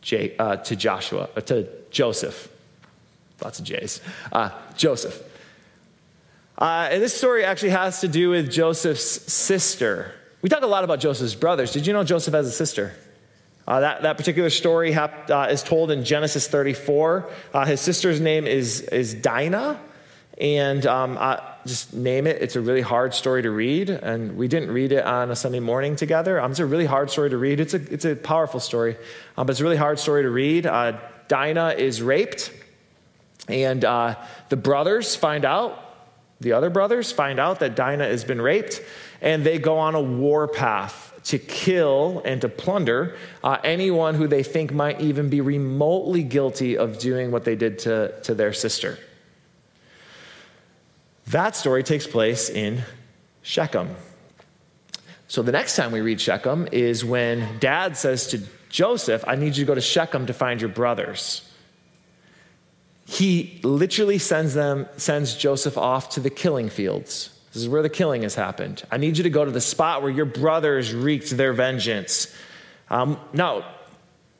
[0.00, 2.48] J, uh, to Joshua, uh, to Joseph.
[3.44, 4.00] Lots of J's.
[4.32, 5.22] Uh, Joseph.
[6.56, 10.14] Uh, and this story actually has to do with Joseph's sister.
[10.40, 11.70] We talk a lot about Joseph's brothers.
[11.70, 12.94] Did you know Joseph has a sister?
[13.68, 17.28] Uh, that, that particular story hap, uh, is told in Genesis 34.
[17.52, 19.78] Uh, his sister's name is, is Dinah.
[20.40, 21.18] And um,
[21.66, 22.40] just name it.
[22.40, 25.60] It's a really hard story to read, and we didn't read it on a Sunday
[25.60, 26.40] morning together.
[26.40, 27.60] Um, it's a really hard story to read.
[27.60, 28.96] It's a, it's a powerful story,
[29.36, 30.66] um, but it's a really hard story to read.
[30.66, 30.98] Uh,
[31.28, 32.52] Dinah is raped,
[33.48, 34.16] and uh,
[34.48, 35.78] the brothers find out,
[36.40, 38.82] the other brothers find out that Dinah has been raped,
[39.20, 44.26] and they go on a war path to kill and to plunder uh, anyone who
[44.26, 48.54] they think might even be remotely guilty of doing what they did to, to their
[48.54, 48.98] sister.
[51.30, 52.82] That story takes place in
[53.42, 53.94] Shechem.
[55.28, 59.56] So the next time we read Shechem is when dad says to Joseph, I need
[59.56, 61.48] you to go to Shechem to find your brothers.
[63.06, 67.30] He literally sends them, sends Joseph off to the killing fields.
[67.52, 68.82] This is where the killing has happened.
[68.90, 72.34] I need you to go to the spot where your brothers wreaked their vengeance.
[72.88, 73.64] Um, now,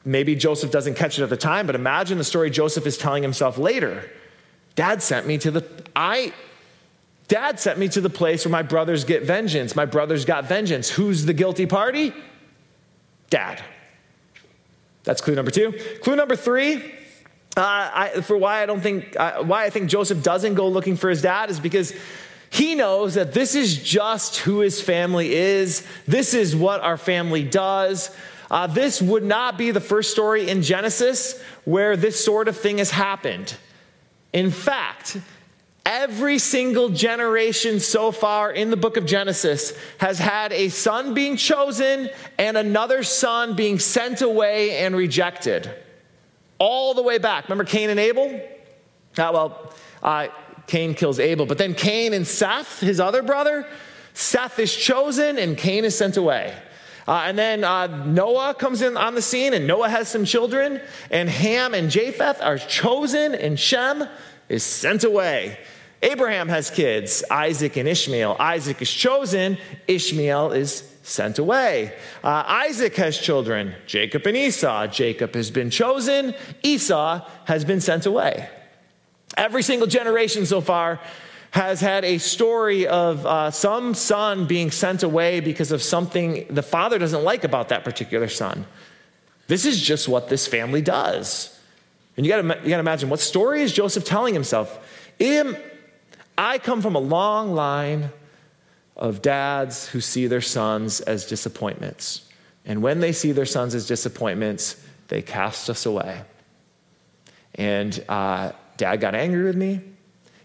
[0.04, 3.22] maybe Joseph doesn't catch it at the time, but imagine the story Joseph is telling
[3.22, 4.10] himself later.
[4.74, 6.32] Dad sent me to the I
[7.30, 9.76] Dad sent me to the place where my brothers get vengeance.
[9.76, 10.90] My brothers got vengeance.
[10.90, 12.12] Who's the guilty party?
[13.30, 13.62] Dad.
[15.04, 15.72] That's clue number two.
[16.02, 16.78] Clue number three,
[17.56, 17.60] uh,
[17.94, 21.08] I, for why I don't think uh, why I think Joseph doesn't go looking for
[21.08, 21.94] his dad is because
[22.50, 25.86] he knows that this is just who his family is.
[26.08, 28.10] This is what our family does.
[28.50, 32.78] Uh, this would not be the first story in Genesis where this sort of thing
[32.78, 33.54] has happened.
[34.32, 35.16] In fact,
[35.84, 41.36] every single generation so far in the book of Genesis has had a son being
[41.36, 45.70] chosen and another son being sent away and rejected.
[46.58, 47.44] All the way back.
[47.44, 48.40] Remember Cain and Abel?
[49.18, 50.28] Ah, well, uh,
[50.66, 51.46] Cain kills Abel.
[51.46, 53.66] But then Cain and Seth, his other brother,
[54.12, 56.54] Seth is chosen and Cain is sent away.
[57.08, 60.80] Uh, and then uh, Noah comes in on the scene, and Noah has some children,
[61.10, 64.06] and Ham and Japheth are chosen, and Shem
[64.50, 65.58] is sent away.
[66.02, 68.36] Abraham has kids, Isaac and Ishmael.
[68.38, 71.94] Isaac is chosen, Ishmael is sent away.
[72.24, 74.86] Uh, Isaac has children, Jacob and Esau.
[74.86, 78.48] Jacob has been chosen, Esau has been sent away.
[79.36, 81.00] Every single generation so far
[81.52, 86.62] has had a story of uh, some son being sent away because of something the
[86.62, 88.66] father doesn't like about that particular son.
[89.48, 91.59] This is just what this family does.
[92.20, 94.78] And you gotta, you gotta imagine what story is Joseph telling himself?
[96.36, 98.10] I come from a long line
[98.94, 102.28] of dads who see their sons as disappointments.
[102.66, 106.20] And when they see their sons as disappointments, they cast us away.
[107.54, 109.80] And uh, Dad got angry with me.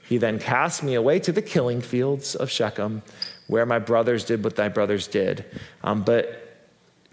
[0.07, 3.01] He then cast me away to the killing fields of Shechem,
[3.47, 5.43] where my brothers did what thy brothers did.
[5.83, 6.57] Um, but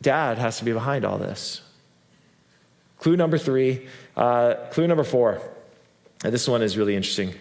[0.00, 1.62] dad has to be behind all this.
[3.02, 5.42] Clue number three, uh, clue number four.
[6.22, 7.34] And this one is really interesting.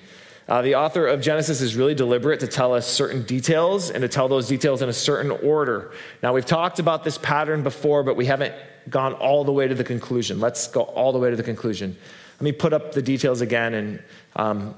[0.50, 4.08] Uh, the author of Genesis is really deliberate to tell us certain details and to
[4.08, 5.92] tell those details in a certain order.
[6.24, 8.56] Now, we've talked about this pattern before, but we haven't
[8.90, 10.40] gone all the way to the conclusion.
[10.40, 11.96] Let's go all the way to the conclusion.
[12.40, 14.04] Let me put up the details again and
[14.36, 14.74] um,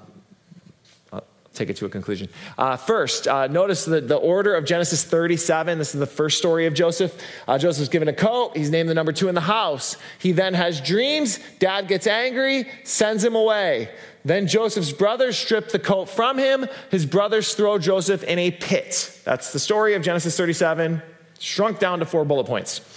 [1.53, 2.29] take it to a conclusion.
[2.57, 5.77] Uh, first, uh, notice the, the order of Genesis 37.
[5.77, 7.15] This is the first story of Joseph.
[7.47, 8.57] Uh, Joseph's given a coat.
[8.57, 9.97] He's named the number two in the house.
[10.19, 11.39] He then has dreams.
[11.59, 13.89] Dad gets angry, sends him away.
[14.25, 16.65] Then Joseph's brothers strip the coat from him.
[16.89, 19.19] His brothers throw Joseph in a pit.
[19.23, 21.01] That's the story of Genesis 37,
[21.39, 22.92] shrunk down to four bullet points.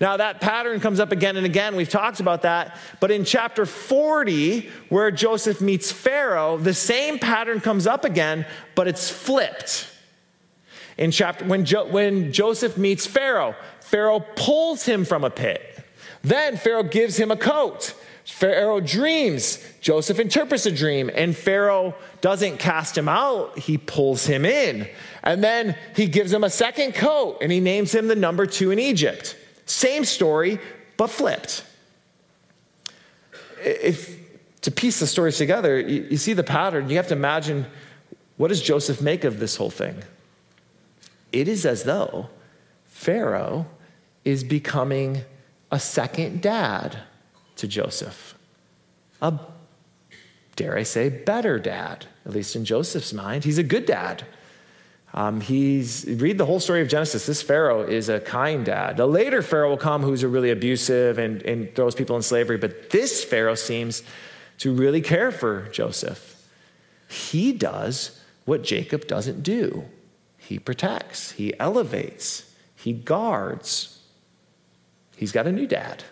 [0.00, 1.74] Now, that pattern comes up again and again.
[1.74, 2.78] We've talked about that.
[3.00, 8.86] But in chapter 40, where Joseph meets Pharaoh, the same pattern comes up again, but
[8.86, 9.88] it's flipped.
[10.96, 15.62] In chapter, when, jo- when Joseph meets Pharaoh, Pharaoh pulls him from a pit.
[16.22, 17.94] Then Pharaoh gives him a coat.
[18.24, 19.58] Pharaoh dreams.
[19.80, 24.88] Joseph interprets a dream, and Pharaoh doesn't cast him out, he pulls him in.
[25.22, 28.70] And then he gives him a second coat, and he names him the number two
[28.70, 29.36] in Egypt.
[29.68, 30.58] Same story,
[30.96, 31.64] but flipped.
[33.62, 34.18] If
[34.62, 36.88] to piece the stories together, you, you see the pattern.
[36.88, 37.66] You have to imagine
[38.38, 39.96] what does Joseph make of this whole thing?
[41.32, 42.30] It is as though
[42.86, 43.66] Pharaoh
[44.24, 45.22] is becoming
[45.70, 46.98] a second dad
[47.56, 48.34] to Joseph.
[49.20, 49.38] A,
[50.56, 53.44] dare I say, better dad, at least in Joseph's mind.
[53.44, 54.24] He's a good dad.
[55.14, 57.26] Um, he's read the whole story of Genesis.
[57.26, 58.96] This Pharaoh is a kind dad.
[58.96, 62.58] The later Pharaoh will come who's a really abusive and, and throws people in slavery,
[62.58, 64.02] but this Pharaoh seems
[64.58, 66.36] to really care for Joseph.
[67.08, 69.84] He does what Jacob doesn't do.
[70.36, 73.98] He protects, he elevates, he guards.
[75.16, 76.04] He's got a new dad.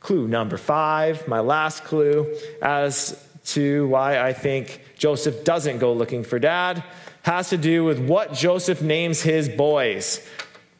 [0.00, 6.22] Clue number five, my last clue as to why I think Joseph doesn't go looking
[6.22, 6.84] for dad
[7.22, 10.26] has to do with what Joseph names his boys.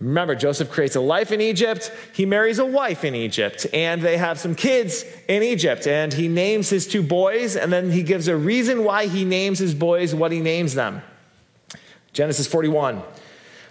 [0.00, 1.92] Remember, Joseph creates a life in Egypt.
[2.12, 5.86] He marries a wife in Egypt, and they have some kids in Egypt.
[5.86, 9.60] And he names his two boys, and then he gives a reason why he names
[9.60, 11.02] his boys what he names them.
[12.12, 13.00] Genesis 41.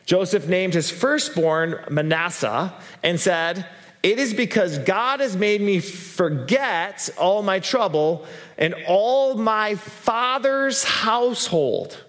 [0.05, 3.67] Joseph named his firstborn Manasseh and said,
[4.01, 8.25] It is because God has made me forget all my trouble
[8.57, 12.01] and all my father's household.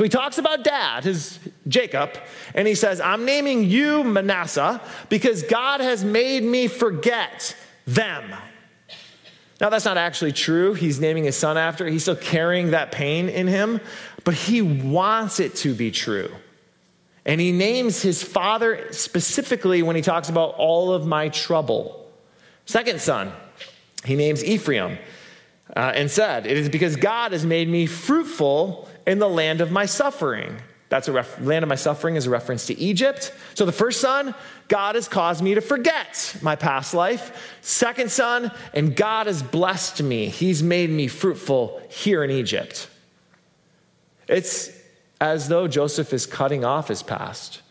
[0.00, 2.18] So he talks about dad, his Jacob,
[2.54, 7.54] and he says, I'm naming you Manasseh because God has made me forget
[7.86, 8.34] them.
[9.60, 10.72] Now, that's not actually true.
[10.72, 11.86] He's naming his son after.
[11.86, 13.78] He's still carrying that pain in him,
[14.24, 16.30] but he wants it to be true.
[17.26, 22.10] And he names his father specifically when he talks about all of my trouble.
[22.64, 23.34] Second son,
[24.06, 24.96] he names Ephraim
[25.76, 29.70] uh, and said, It is because God has made me fruitful in the land of
[29.70, 30.56] my suffering.
[30.88, 33.32] That's a ref- land of my suffering is a reference to Egypt.
[33.54, 34.34] So the first son,
[34.66, 37.56] God has caused me to forget my past life.
[37.60, 40.26] Second son, and God has blessed me.
[40.26, 42.88] He's made me fruitful here in Egypt.
[44.26, 44.70] It's
[45.20, 47.62] as though Joseph is cutting off his past.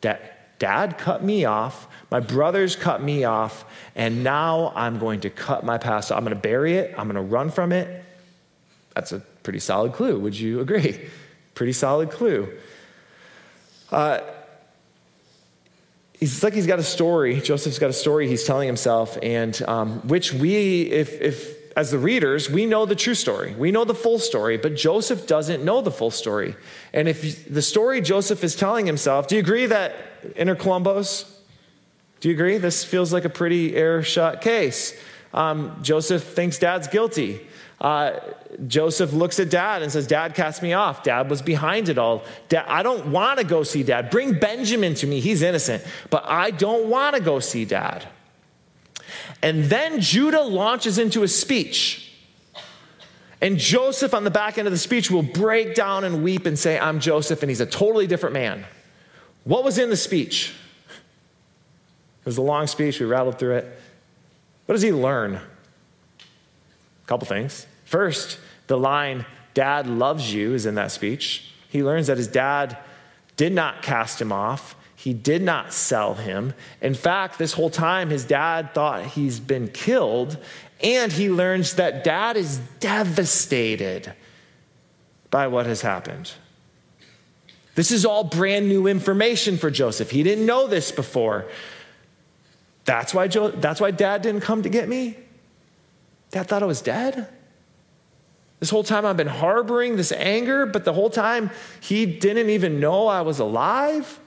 [0.00, 1.88] Dad cut me off.
[2.10, 3.64] My brothers cut me off.
[3.94, 6.12] And now I'm going to cut my past.
[6.12, 6.94] I'm going to bury it.
[6.96, 8.03] I'm going to run from it.
[8.94, 10.18] That's a pretty solid clue.
[10.18, 11.08] Would you agree?
[11.54, 12.48] Pretty solid clue.
[13.90, 14.20] Uh,
[16.20, 17.40] it's like he's got a story.
[17.40, 21.98] Joseph's got a story he's telling himself, and um, which we, if, if as the
[21.98, 23.54] readers, we know the true story.
[23.54, 26.54] We know the full story, but Joseph doesn't know the full story.
[26.92, 29.94] And if the story Joseph is telling himself, do you agree that
[30.36, 31.30] inner Columbos?
[32.20, 32.58] Do you agree?
[32.58, 34.98] This feels like a pretty air shut case.
[35.32, 37.46] Um, Joseph thinks dad's guilty.
[37.84, 38.18] Uh,
[38.66, 41.02] Joseph looks at dad and says, Dad cast me off.
[41.02, 42.24] Dad was behind it all.
[42.48, 44.08] Dad, I don't want to go see dad.
[44.08, 45.20] Bring Benjamin to me.
[45.20, 45.84] He's innocent.
[46.08, 48.08] But I don't want to go see dad.
[49.42, 52.10] And then Judah launches into a speech.
[53.42, 56.58] And Joseph, on the back end of the speech, will break down and weep and
[56.58, 58.64] say, I'm Joseph, and he's a totally different man.
[59.44, 60.54] What was in the speech?
[62.20, 62.98] It was a long speech.
[62.98, 63.78] We rattled through it.
[64.64, 65.34] What does he learn?
[65.34, 65.40] A
[67.06, 67.66] couple things.
[67.84, 71.52] First, the line, Dad loves you, is in that speech.
[71.68, 72.76] He learns that his dad
[73.36, 76.54] did not cast him off, he did not sell him.
[76.80, 80.38] In fact, this whole time, his dad thought he's been killed,
[80.82, 84.14] and he learns that dad is devastated
[85.30, 86.32] by what has happened.
[87.74, 90.10] This is all brand new information for Joseph.
[90.10, 91.46] He didn't know this before.
[92.84, 95.18] That's why, jo- that's why dad didn't come to get me?
[96.30, 97.28] Dad thought I was dead?
[98.64, 101.50] This whole time I've been harboring this anger, but the whole time
[101.80, 104.18] he didn't even know I was alive?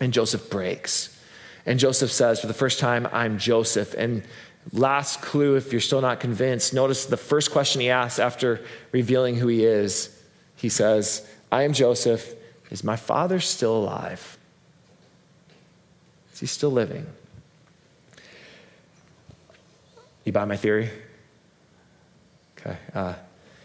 [0.00, 1.16] And Joseph breaks.
[1.64, 3.94] And Joseph says, for the first time, I'm Joseph.
[3.96, 4.24] And
[4.72, 9.36] last clue, if you're still not convinced, notice the first question he asks after revealing
[9.36, 10.20] who he is.
[10.56, 12.34] He says, I am Joseph.
[12.72, 14.36] Is my father still alive?
[16.32, 17.06] Is he still living?
[20.24, 20.90] You buy my theory?
[22.64, 22.76] Okay.
[22.94, 23.14] Uh,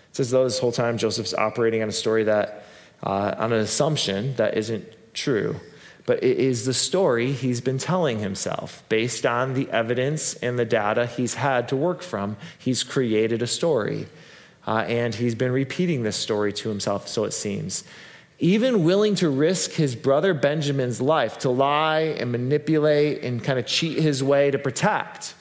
[0.09, 2.65] it says, though, this whole time Joseph's operating on a story that,
[3.03, 5.55] uh, on an assumption that isn't true,
[6.07, 10.65] but it is the story he's been telling himself based on the evidence and the
[10.65, 12.37] data he's had to work from.
[12.57, 14.07] He's created a story,
[14.65, 17.83] uh, and he's been repeating this story to himself, so it seems.
[18.39, 23.65] Even willing to risk his brother Benjamin's life to lie and manipulate and kind of
[23.65, 25.33] cheat his way to protect.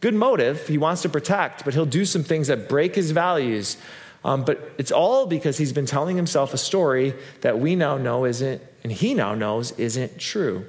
[0.00, 3.76] Good motive, he wants to protect, but he'll do some things that break his values.
[4.24, 8.24] Um, but it's all because he's been telling himself a story that we now know
[8.24, 10.66] isn't, and he now knows isn't true.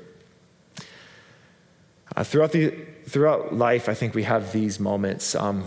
[2.16, 2.72] Uh, throughout, the,
[3.08, 5.34] throughout life, I think we have these moments.
[5.34, 5.66] Um,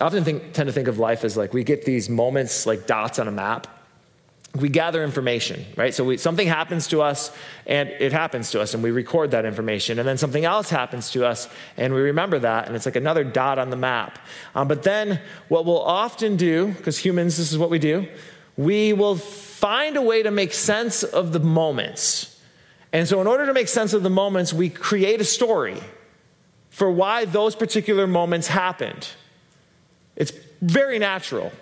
[0.00, 2.86] I often think, tend to think of life as like we get these moments like
[2.86, 3.66] dots on a map
[4.60, 5.94] we gather information, right?
[5.94, 7.34] So we, something happens to us
[7.66, 9.98] and it happens to us and we record that information.
[9.98, 13.24] And then something else happens to us and we remember that and it's like another
[13.24, 14.18] dot on the map.
[14.54, 18.06] Um, but then what we'll often do, because humans, this is what we do,
[18.56, 22.28] we will find a way to make sense of the moments.
[22.92, 25.80] And so, in order to make sense of the moments, we create a story
[26.68, 29.08] for why those particular moments happened.
[30.14, 31.52] It's very natural.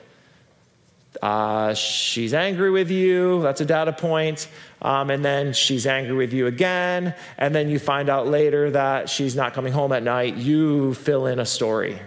[1.20, 3.42] Uh, she's angry with you.
[3.42, 4.48] That's a data point.
[4.80, 7.14] Um, and then she's angry with you again.
[7.36, 10.36] And then you find out later that she's not coming home at night.
[10.36, 11.98] You fill in a story.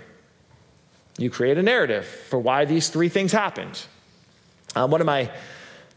[1.18, 3.84] You create a narrative for why these three things happened.
[4.76, 5.30] Um, one of my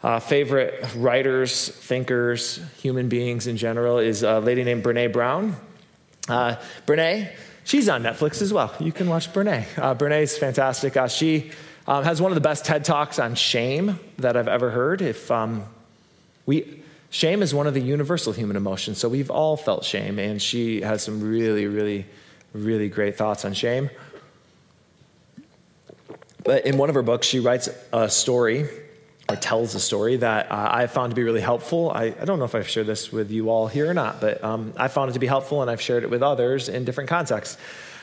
[0.03, 5.57] uh, favorite writers, thinkers, human beings in general is a lady named Brene Brown.
[6.29, 7.31] Uh, Brene,
[7.65, 8.75] she's on Netflix as well.
[8.79, 9.65] You can watch Brene.
[9.79, 10.97] Uh, Brene is fantastic.
[10.97, 11.53] Uh, she
[11.89, 15.03] um, has one of the best TED Talks on shame that I've ever heard.
[15.03, 15.65] If um,
[16.45, 20.41] we, shame is one of the universal human emotions, so we've all felt shame, and
[20.41, 22.07] she has some really, really,
[22.53, 23.91] really great thoughts on shame.
[26.45, 28.69] But in one of her books, she writes a story
[29.29, 31.91] or tells a story that uh, I found to be really helpful.
[31.91, 34.43] I, I, don't know if I've shared this with you all here or not, but
[34.45, 37.11] um, I found it to be helpful and I've shared it with others in different
[37.11, 37.59] contexts.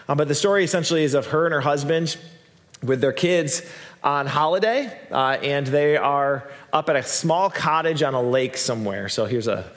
[0.09, 2.17] Um, but the story essentially is of her and her husband
[2.83, 3.61] with their kids
[4.03, 9.07] on holiday, uh, and they are up at a small cottage on a lake somewhere.
[9.09, 9.71] So here's a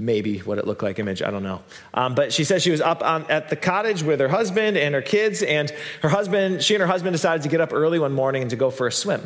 [0.00, 1.22] maybe what it looked like image.
[1.22, 1.62] I don't know.
[1.94, 4.94] Um, but she says she was up on, at the cottage with her husband and
[4.94, 5.70] her kids, and
[6.02, 8.56] her husband, she and her husband decided to get up early one morning and to
[8.56, 9.22] go for a swim.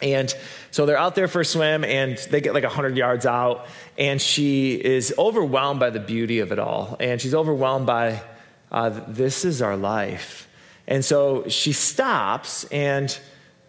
[0.00, 0.34] And
[0.72, 3.66] so they're out there for a swim, and they get like 100 yards out,
[3.96, 6.96] and she is overwhelmed by the beauty of it all.
[6.98, 8.22] And she's overwhelmed by
[8.70, 10.48] uh, this is our life.
[10.86, 13.16] And so she stops, and,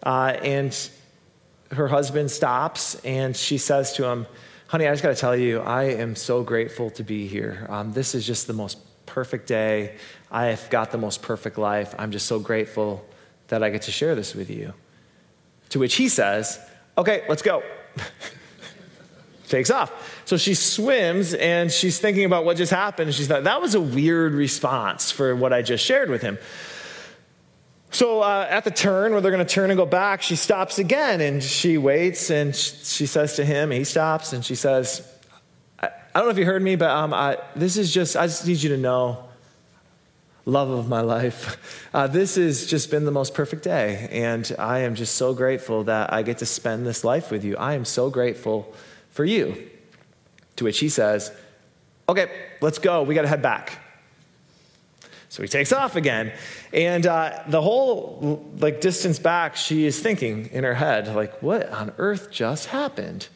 [0.02, 0.90] uh, and
[1.70, 4.26] her husband stops, and she says to him,
[4.66, 7.66] Honey, I just got to tell you, I am so grateful to be here.
[7.68, 9.94] Um, this is just the most perfect day.
[10.30, 11.94] I have got the most perfect life.
[11.98, 13.04] I'm just so grateful
[13.48, 14.72] that I get to share this with you.
[15.70, 16.58] To which he says,
[16.96, 17.62] Okay, let's go.
[19.48, 20.22] Takes off.
[20.24, 23.08] So she swims and she's thinking about what just happened.
[23.08, 26.38] And she thought, that was a weird response for what I just shared with him.
[27.94, 30.80] So uh, at the turn where they're going to turn and go back, she stops
[30.80, 35.08] again and she waits and she says to him, he stops and she says,
[35.78, 38.26] I, I don't know if you heard me, but um, I, this is just, I
[38.26, 39.28] just need you to know,
[40.44, 44.08] love of my life, uh, this has just been the most perfect day.
[44.10, 47.56] And I am just so grateful that I get to spend this life with you.
[47.56, 48.74] I am so grateful
[49.10, 49.70] for you.
[50.56, 51.30] To which he says,
[52.08, 52.28] okay,
[52.60, 53.04] let's go.
[53.04, 53.83] We got to head back.
[55.34, 56.32] So he takes off again.
[56.72, 61.68] And uh, the whole like distance back, she is thinking in her head, like, what
[61.70, 63.26] on earth just happened?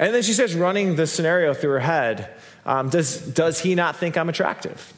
[0.00, 2.34] And then she starts running the scenario through her head.
[2.66, 4.92] Um, does, does he not think I'm attractive?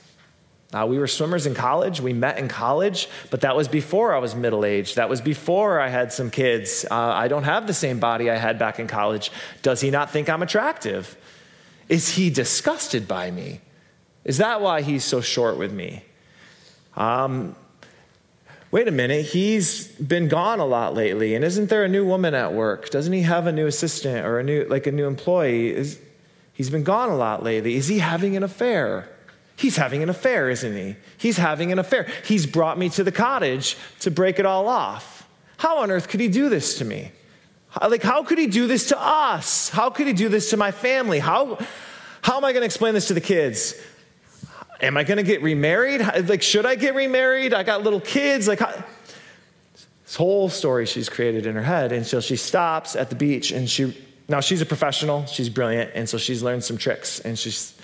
[0.72, 2.01] Uh, we were swimmers in college.
[2.01, 4.97] We met in college, but that was before I was middle aged.
[4.97, 6.87] That was before I had some kids.
[6.91, 9.30] Uh, I don't have the same body I had back in college.
[9.61, 11.14] Does he not think I'm attractive?
[11.91, 13.61] Is he disgusted by me?
[14.24, 16.05] Is that why he's so short with me?
[16.97, 17.57] Um,
[18.70, 22.34] wait a minute, he's been gone a lot lately, and isn't there a new woman
[22.34, 22.90] at work?
[22.90, 25.74] Doesn't he have a new assistant or a new, like a new employee?
[25.74, 26.01] Is,
[26.53, 27.76] he's been gone a lot lately.
[27.76, 29.09] Is he having an affair?
[29.57, 30.97] He's having an affair, isn't he?
[31.18, 32.09] He's having an affair.
[32.24, 35.28] He's brought me to the cottage to break it all off.
[35.59, 37.12] How on earth could he do this to me?
[37.80, 39.68] Like, how could he do this to us?
[39.68, 41.18] How could he do this to my family?
[41.18, 41.59] How,
[42.20, 43.74] how am I going to explain this to the kids?
[44.83, 46.01] Am I going to get remarried?
[46.28, 47.55] Like, should I get remarried?
[47.55, 48.49] I got little kids.
[48.49, 48.85] Like, how?
[50.12, 51.91] this whole story she's created in her head.
[51.91, 53.97] And so she stops at the beach and she,
[54.28, 55.93] now she's a professional, she's brilliant.
[55.95, 57.20] And so she's learned some tricks.
[57.20, 57.74] And she's,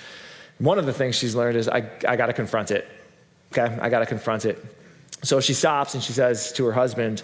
[0.59, 2.87] one of the things she's learned is I, I got to confront it.
[3.53, 4.63] Okay, I got to confront it.
[5.23, 7.23] So she stops and she says to her husband,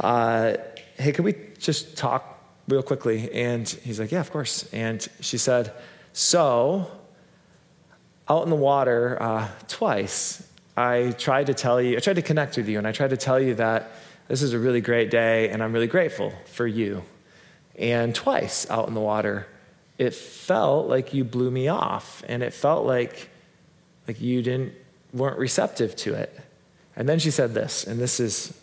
[0.00, 0.58] uh,
[0.98, 3.32] Hey, can we just talk real quickly?
[3.32, 4.68] And he's like, Yeah, of course.
[4.74, 5.72] And she said,
[6.12, 6.90] So,
[8.28, 12.56] out in the water uh, twice, I tried to tell you, I tried to connect
[12.56, 13.90] with you, and I tried to tell you that
[14.28, 17.02] this is a really great day, and I'm really grateful for you.
[17.76, 19.46] And twice out in the water,
[19.96, 23.30] it felt like you blew me off, and it felt like,
[24.06, 24.74] like you didn't,
[25.12, 26.38] weren't receptive to it.
[26.94, 28.56] And then she said this, and this is,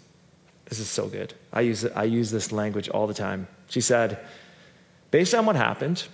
[0.66, 1.34] this is so good.
[1.52, 3.48] I use, I use this language all the time.
[3.70, 4.20] She said,
[5.10, 6.06] based on what happened,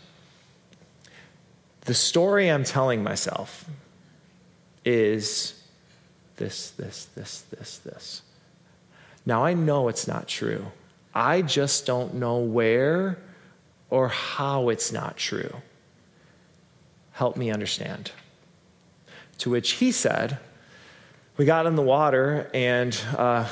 [1.86, 3.66] the story I'm telling myself
[4.86, 5.62] is
[6.38, 8.22] this, this, this, this, this.
[9.26, 10.66] Now I know it's not true.
[11.14, 13.18] I just don't know where
[13.90, 15.54] or how it's not true.
[17.12, 18.12] Help me understand.
[19.40, 20.40] To which he said,
[21.38, 23.52] We got in the water, and uh,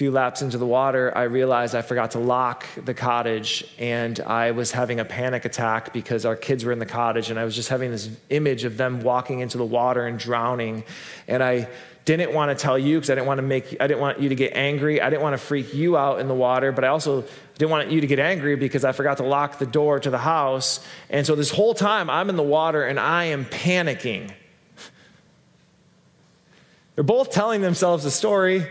[0.00, 4.52] few laps into the water, I realized I forgot to lock the cottage and I
[4.52, 7.54] was having a panic attack because our kids were in the cottage and I was
[7.54, 10.84] just having this image of them walking into the water and drowning.
[11.28, 11.68] And I
[12.06, 14.30] didn't want to tell you because I didn't want to make I didn't want you
[14.30, 15.02] to get angry.
[15.02, 17.22] I didn't want to freak you out in the water, but I also
[17.58, 20.16] didn't want you to get angry because I forgot to lock the door to the
[20.16, 20.80] house.
[21.10, 24.32] And so this whole time I'm in the water and I am panicking.
[26.94, 28.66] They're both telling themselves a story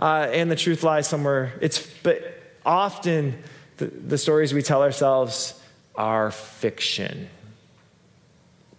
[0.00, 1.52] uh, and the truth lies somewhere.
[1.60, 2.22] It's, but
[2.64, 3.38] often
[3.76, 5.60] the, the stories we tell ourselves
[5.94, 7.28] are fiction.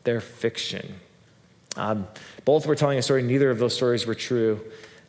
[0.03, 0.95] They're fiction.
[1.77, 2.07] Um,
[2.43, 4.61] both were telling a story, neither of those stories were true.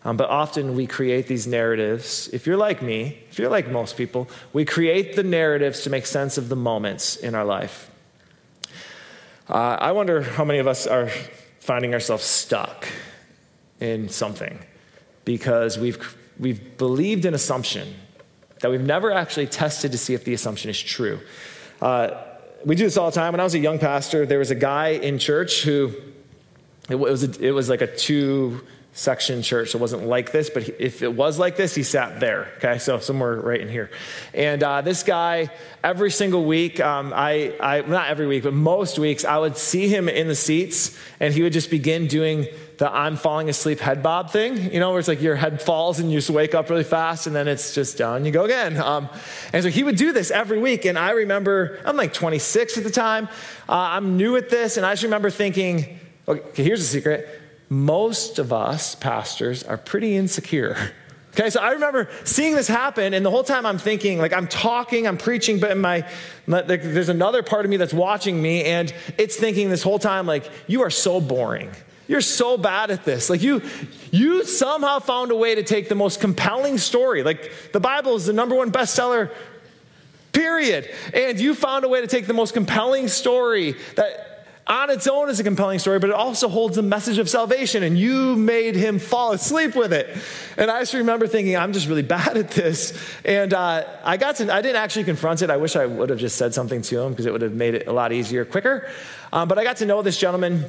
[0.05, 2.29] Um, but often we create these narratives.
[2.29, 6.05] If you're like me, if you're like most people, we create the narratives to make
[6.05, 7.91] sense of the moments in our life.
[9.49, 11.09] Uh, I wonder how many of us are
[11.61, 12.87] finding ourselves stuck
[13.81, 14.59] in something
[15.25, 17.95] because we've, we've believed an assumption
[18.61, 21.21] that we've never actually tested to see if the assumption is true.
[21.81, 22.23] Uh,
[22.65, 23.33] we do this all the time.
[23.33, 25.93] When I was a young pastor, there was a guy in church who,
[26.89, 28.61] it was, a, it was like a two
[28.95, 29.75] section church.
[29.75, 32.53] It wasn't like this, but if it was like this, he sat there.
[32.59, 33.91] Okay, so somewhere right in here.
[34.35, 35.51] And uh, this guy,
[35.83, 39.89] every single week, um, I, I, not every week, but most weeks, I would see
[39.89, 44.03] him in the seats, and he would just begin doing the I'm falling asleep head
[44.03, 46.69] bob thing, you know, where it's like your head falls and you just wake up
[46.69, 48.77] really fast, and then it's just down you go again.
[48.77, 49.09] Um,
[49.55, 52.85] and so he would do this every week, and I remember I'm like 26 at
[52.85, 53.29] the time.
[53.69, 58.39] Uh, I'm new at this, and I just remember thinking, okay, here's a secret most
[58.39, 60.77] of us pastors are pretty insecure.
[61.35, 64.47] Okay, so I remember seeing this happen, and the whole time I'm thinking, like, I'm
[64.47, 66.07] talking, I'm preaching, but in my,
[66.47, 70.51] there's another part of me that's watching me, and it's thinking this whole time, like,
[70.67, 71.71] you are so boring.
[72.07, 73.31] You're so bad at this.
[73.31, 73.63] Like, you,
[74.11, 77.23] you somehow found a way to take the most compelling story.
[77.23, 79.31] Like, the Bible is the number one bestseller,
[80.33, 80.91] period.
[81.15, 84.32] And you found a way to take the most compelling story that
[84.67, 87.83] on its own is a compelling story, but it also holds the message of salvation,
[87.83, 90.17] and you made him fall asleep with it.
[90.57, 92.97] And I just remember thinking, I'm just really bad at this.
[93.25, 95.51] And uh, I got to, I didn't actually confront it.
[95.51, 97.75] I wish I would have just said something to him because it would have made
[97.75, 98.89] it a lot easier, quicker.
[99.33, 100.65] Um, but I got to know this gentleman,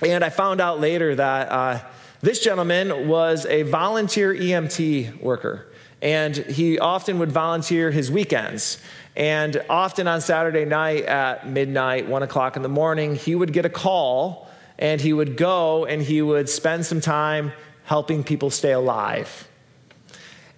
[0.00, 1.80] and I found out later that uh,
[2.22, 5.66] this gentleman was a volunteer EMT worker,
[6.04, 8.78] and he often would volunteer his weekends.
[9.16, 13.64] And often on Saturday night at midnight, one o'clock in the morning, he would get
[13.64, 14.48] a call
[14.78, 17.52] and he would go and he would spend some time
[17.84, 19.48] helping people stay alive.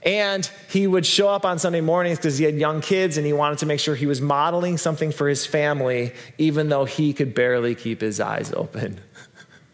[0.02, 3.32] And he would show up on Sunday mornings because he had young kids and he
[3.32, 7.34] wanted to make sure he was modeling something for his family, even though he could
[7.34, 9.00] barely keep his eyes open.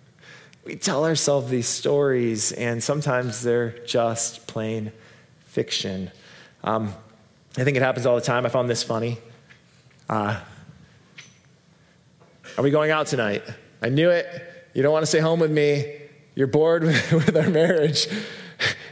[0.66, 4.92] we tell ourselves these stories, and sometimes they're just plain
[5.52, 6.10] fiction.
[6.64, 6.94] Um,
[7.58, 8.46] I think it happens all the time.
[8.46, 9.18] I found this funny.
[10.08, 10.40] Uh,
[12.56, 13.42] are we going out tonight?
[13.82, 14.26] I knew it.
[14.72, 16.00] You don't want to stay home with me.
[16.34, 18.08] You're bored with our marriage.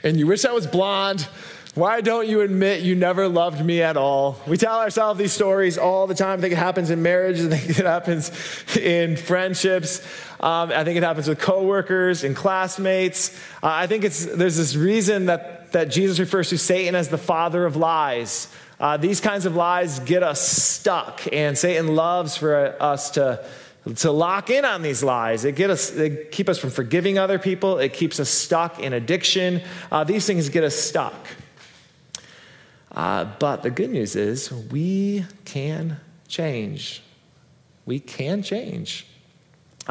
[0.03, 1.27] And you wish I was blonde.
[1.75, 4.39] Why don't you admit you never loved me at all?
[4.47, 6.41] We tell ourselves these stories all the time.
[6.41, 7.41] I think it happens in marriage.
[7.41, 8.31] I think it happens
[8.77, 10.05] in friendships.
[10.41, 13.35] Um, I think it happens with coworkers and classmates.
[13.63, 17.19] Uh, I think it's, there's this reason that, that Jesus refers to Satan as the
[17.19, 18.49] father of lies.
[18.79, 23.45] Uh, these kinds of lies get us stuck, and Satan loves for us to,
[23.97, 25.45] to lock in on these lies.
[25.45, 27.79] It, get us, it keep us from forgiving other people.
[27.79, 29.63] It keeps us stuck in addiction.
[29.93, 31.15] Uh, these things get us stuck.
[32.93, 37.03] Uh, but the good news is we can change.
[37.85, 39.07] We can change.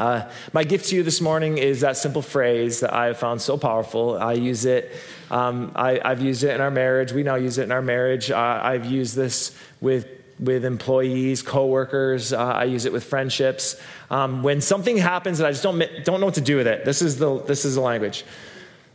[0.00, 3.42] Uh, my gift to you this morning is that simple phrase that I have found
[3.42, 4.16] so powerful.
[4.16, 4.90] I use it,
[5.30, 7.12] um, I, have used it in our marriage.
[7.12, 8.30] We now use it in our marriage.
[8.30, 12.32] Uh, I've used this with, with employees, coworkers.
[12.32, 13.78] Uh, I use it with friendships.
[14.10, 16.86] Um, when something happens and I just don't, don't know what to do with it,
[16.86, 18.24] this is, the, this is the language.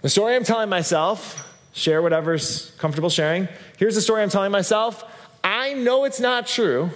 [0.02, 3.48] The story I'm telling myself, share whatever's comfortable sharing.
[3.78, 5.04] Here's the story I'm telling myself.
[5.44, 6.90] I know it's not true,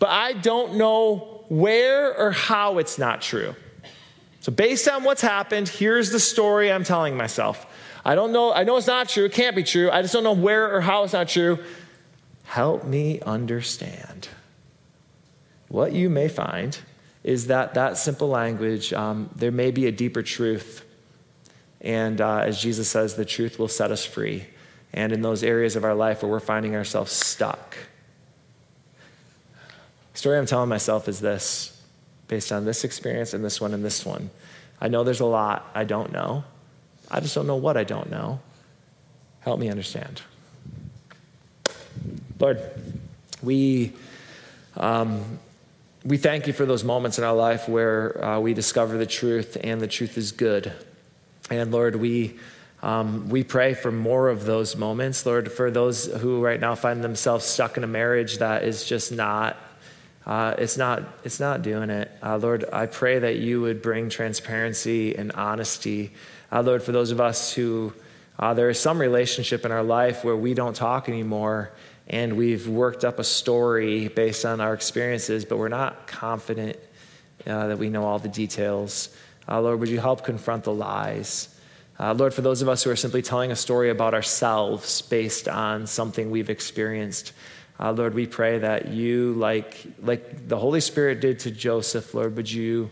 [0.00, 3.54] but I don't know where or how it's not true.
[4.40, 7.66] So, based on what's happened, here's the story I'm telling myself.
[8.06, 9.90] I don't know, I know it's not true, it can't be true.
[9.90, 11.58] I just don't know where or how it's not true.
[12.44, 14.28] Help me understand.
[15.68, 16.76] What you may find
[17.22, 20.84] is that that simple language, um, there may be a deeper truth.
[21.82, 24.46] And uh, as Jesus says, the truth will set us free.
[24.94, 27.76] And in those areas of our life where we're finding ourselves stuck,
[30.14, 31.80] story I'm telling myself is this
[32.28, 34.30] based on this experience and this one and this one.
[34.80, 36.44] I know there's a lot I don't know.
[37.10, 38.40] I just don't know what I don't know.
[39.40, 40.22] Help me understand.
[42.38, 42.60] Lord,
[43.42, 43.92] we,
[44.76, 45.38] um,
[46.04, 49.56] we thank you for those moments in our life where uh, we discover the truth
[49.62, 50.72] and the truth is good.
[51.50, 52.38] And Lord, we,
[52.82, 55.26] um, we pray for more of those moments.
[55.26, 59.12] Lord, for those who right now find themselves stuck in a marriage that is just
[59.12, 59.56] not
[60.26, 62.10] uh, it's not it's not doing it.
[62.22, 66.12] Uh, lord i pray that you would bring transparency and honesty.
[66.50, 67.92] Uh, lord for those of us who
[68.38, 71.72] uh, there is some relationship in our life where we don't talk anymore
[72.08, 76.76] and we've worked up a story based on our experiences but we're not confident
[77.46, 79.14] uh, that we know all the details.
[79.48, 81.48] Uh, lord would you help confront the lies?
[82.00, 85.86] Lord, for those of us who are simply telling a story about ourselves based on
[85.86, 87.32] something we've experienced,
[87.80, 92.36] uh, Lord, we pray that you, like, like the Holy Spirit did to Joseph, Lord,
[92.36, 92.90] would you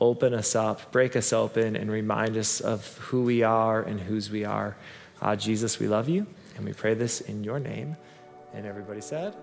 [0.00, 4.30] open us up, break us open, and remind us of who we are and whose
[4.30, 4.76] we are.
[5.20, 7.96] Uh, Jesus, we love you, and we pray this in your name.
[8.52, 9.34] And everybody said,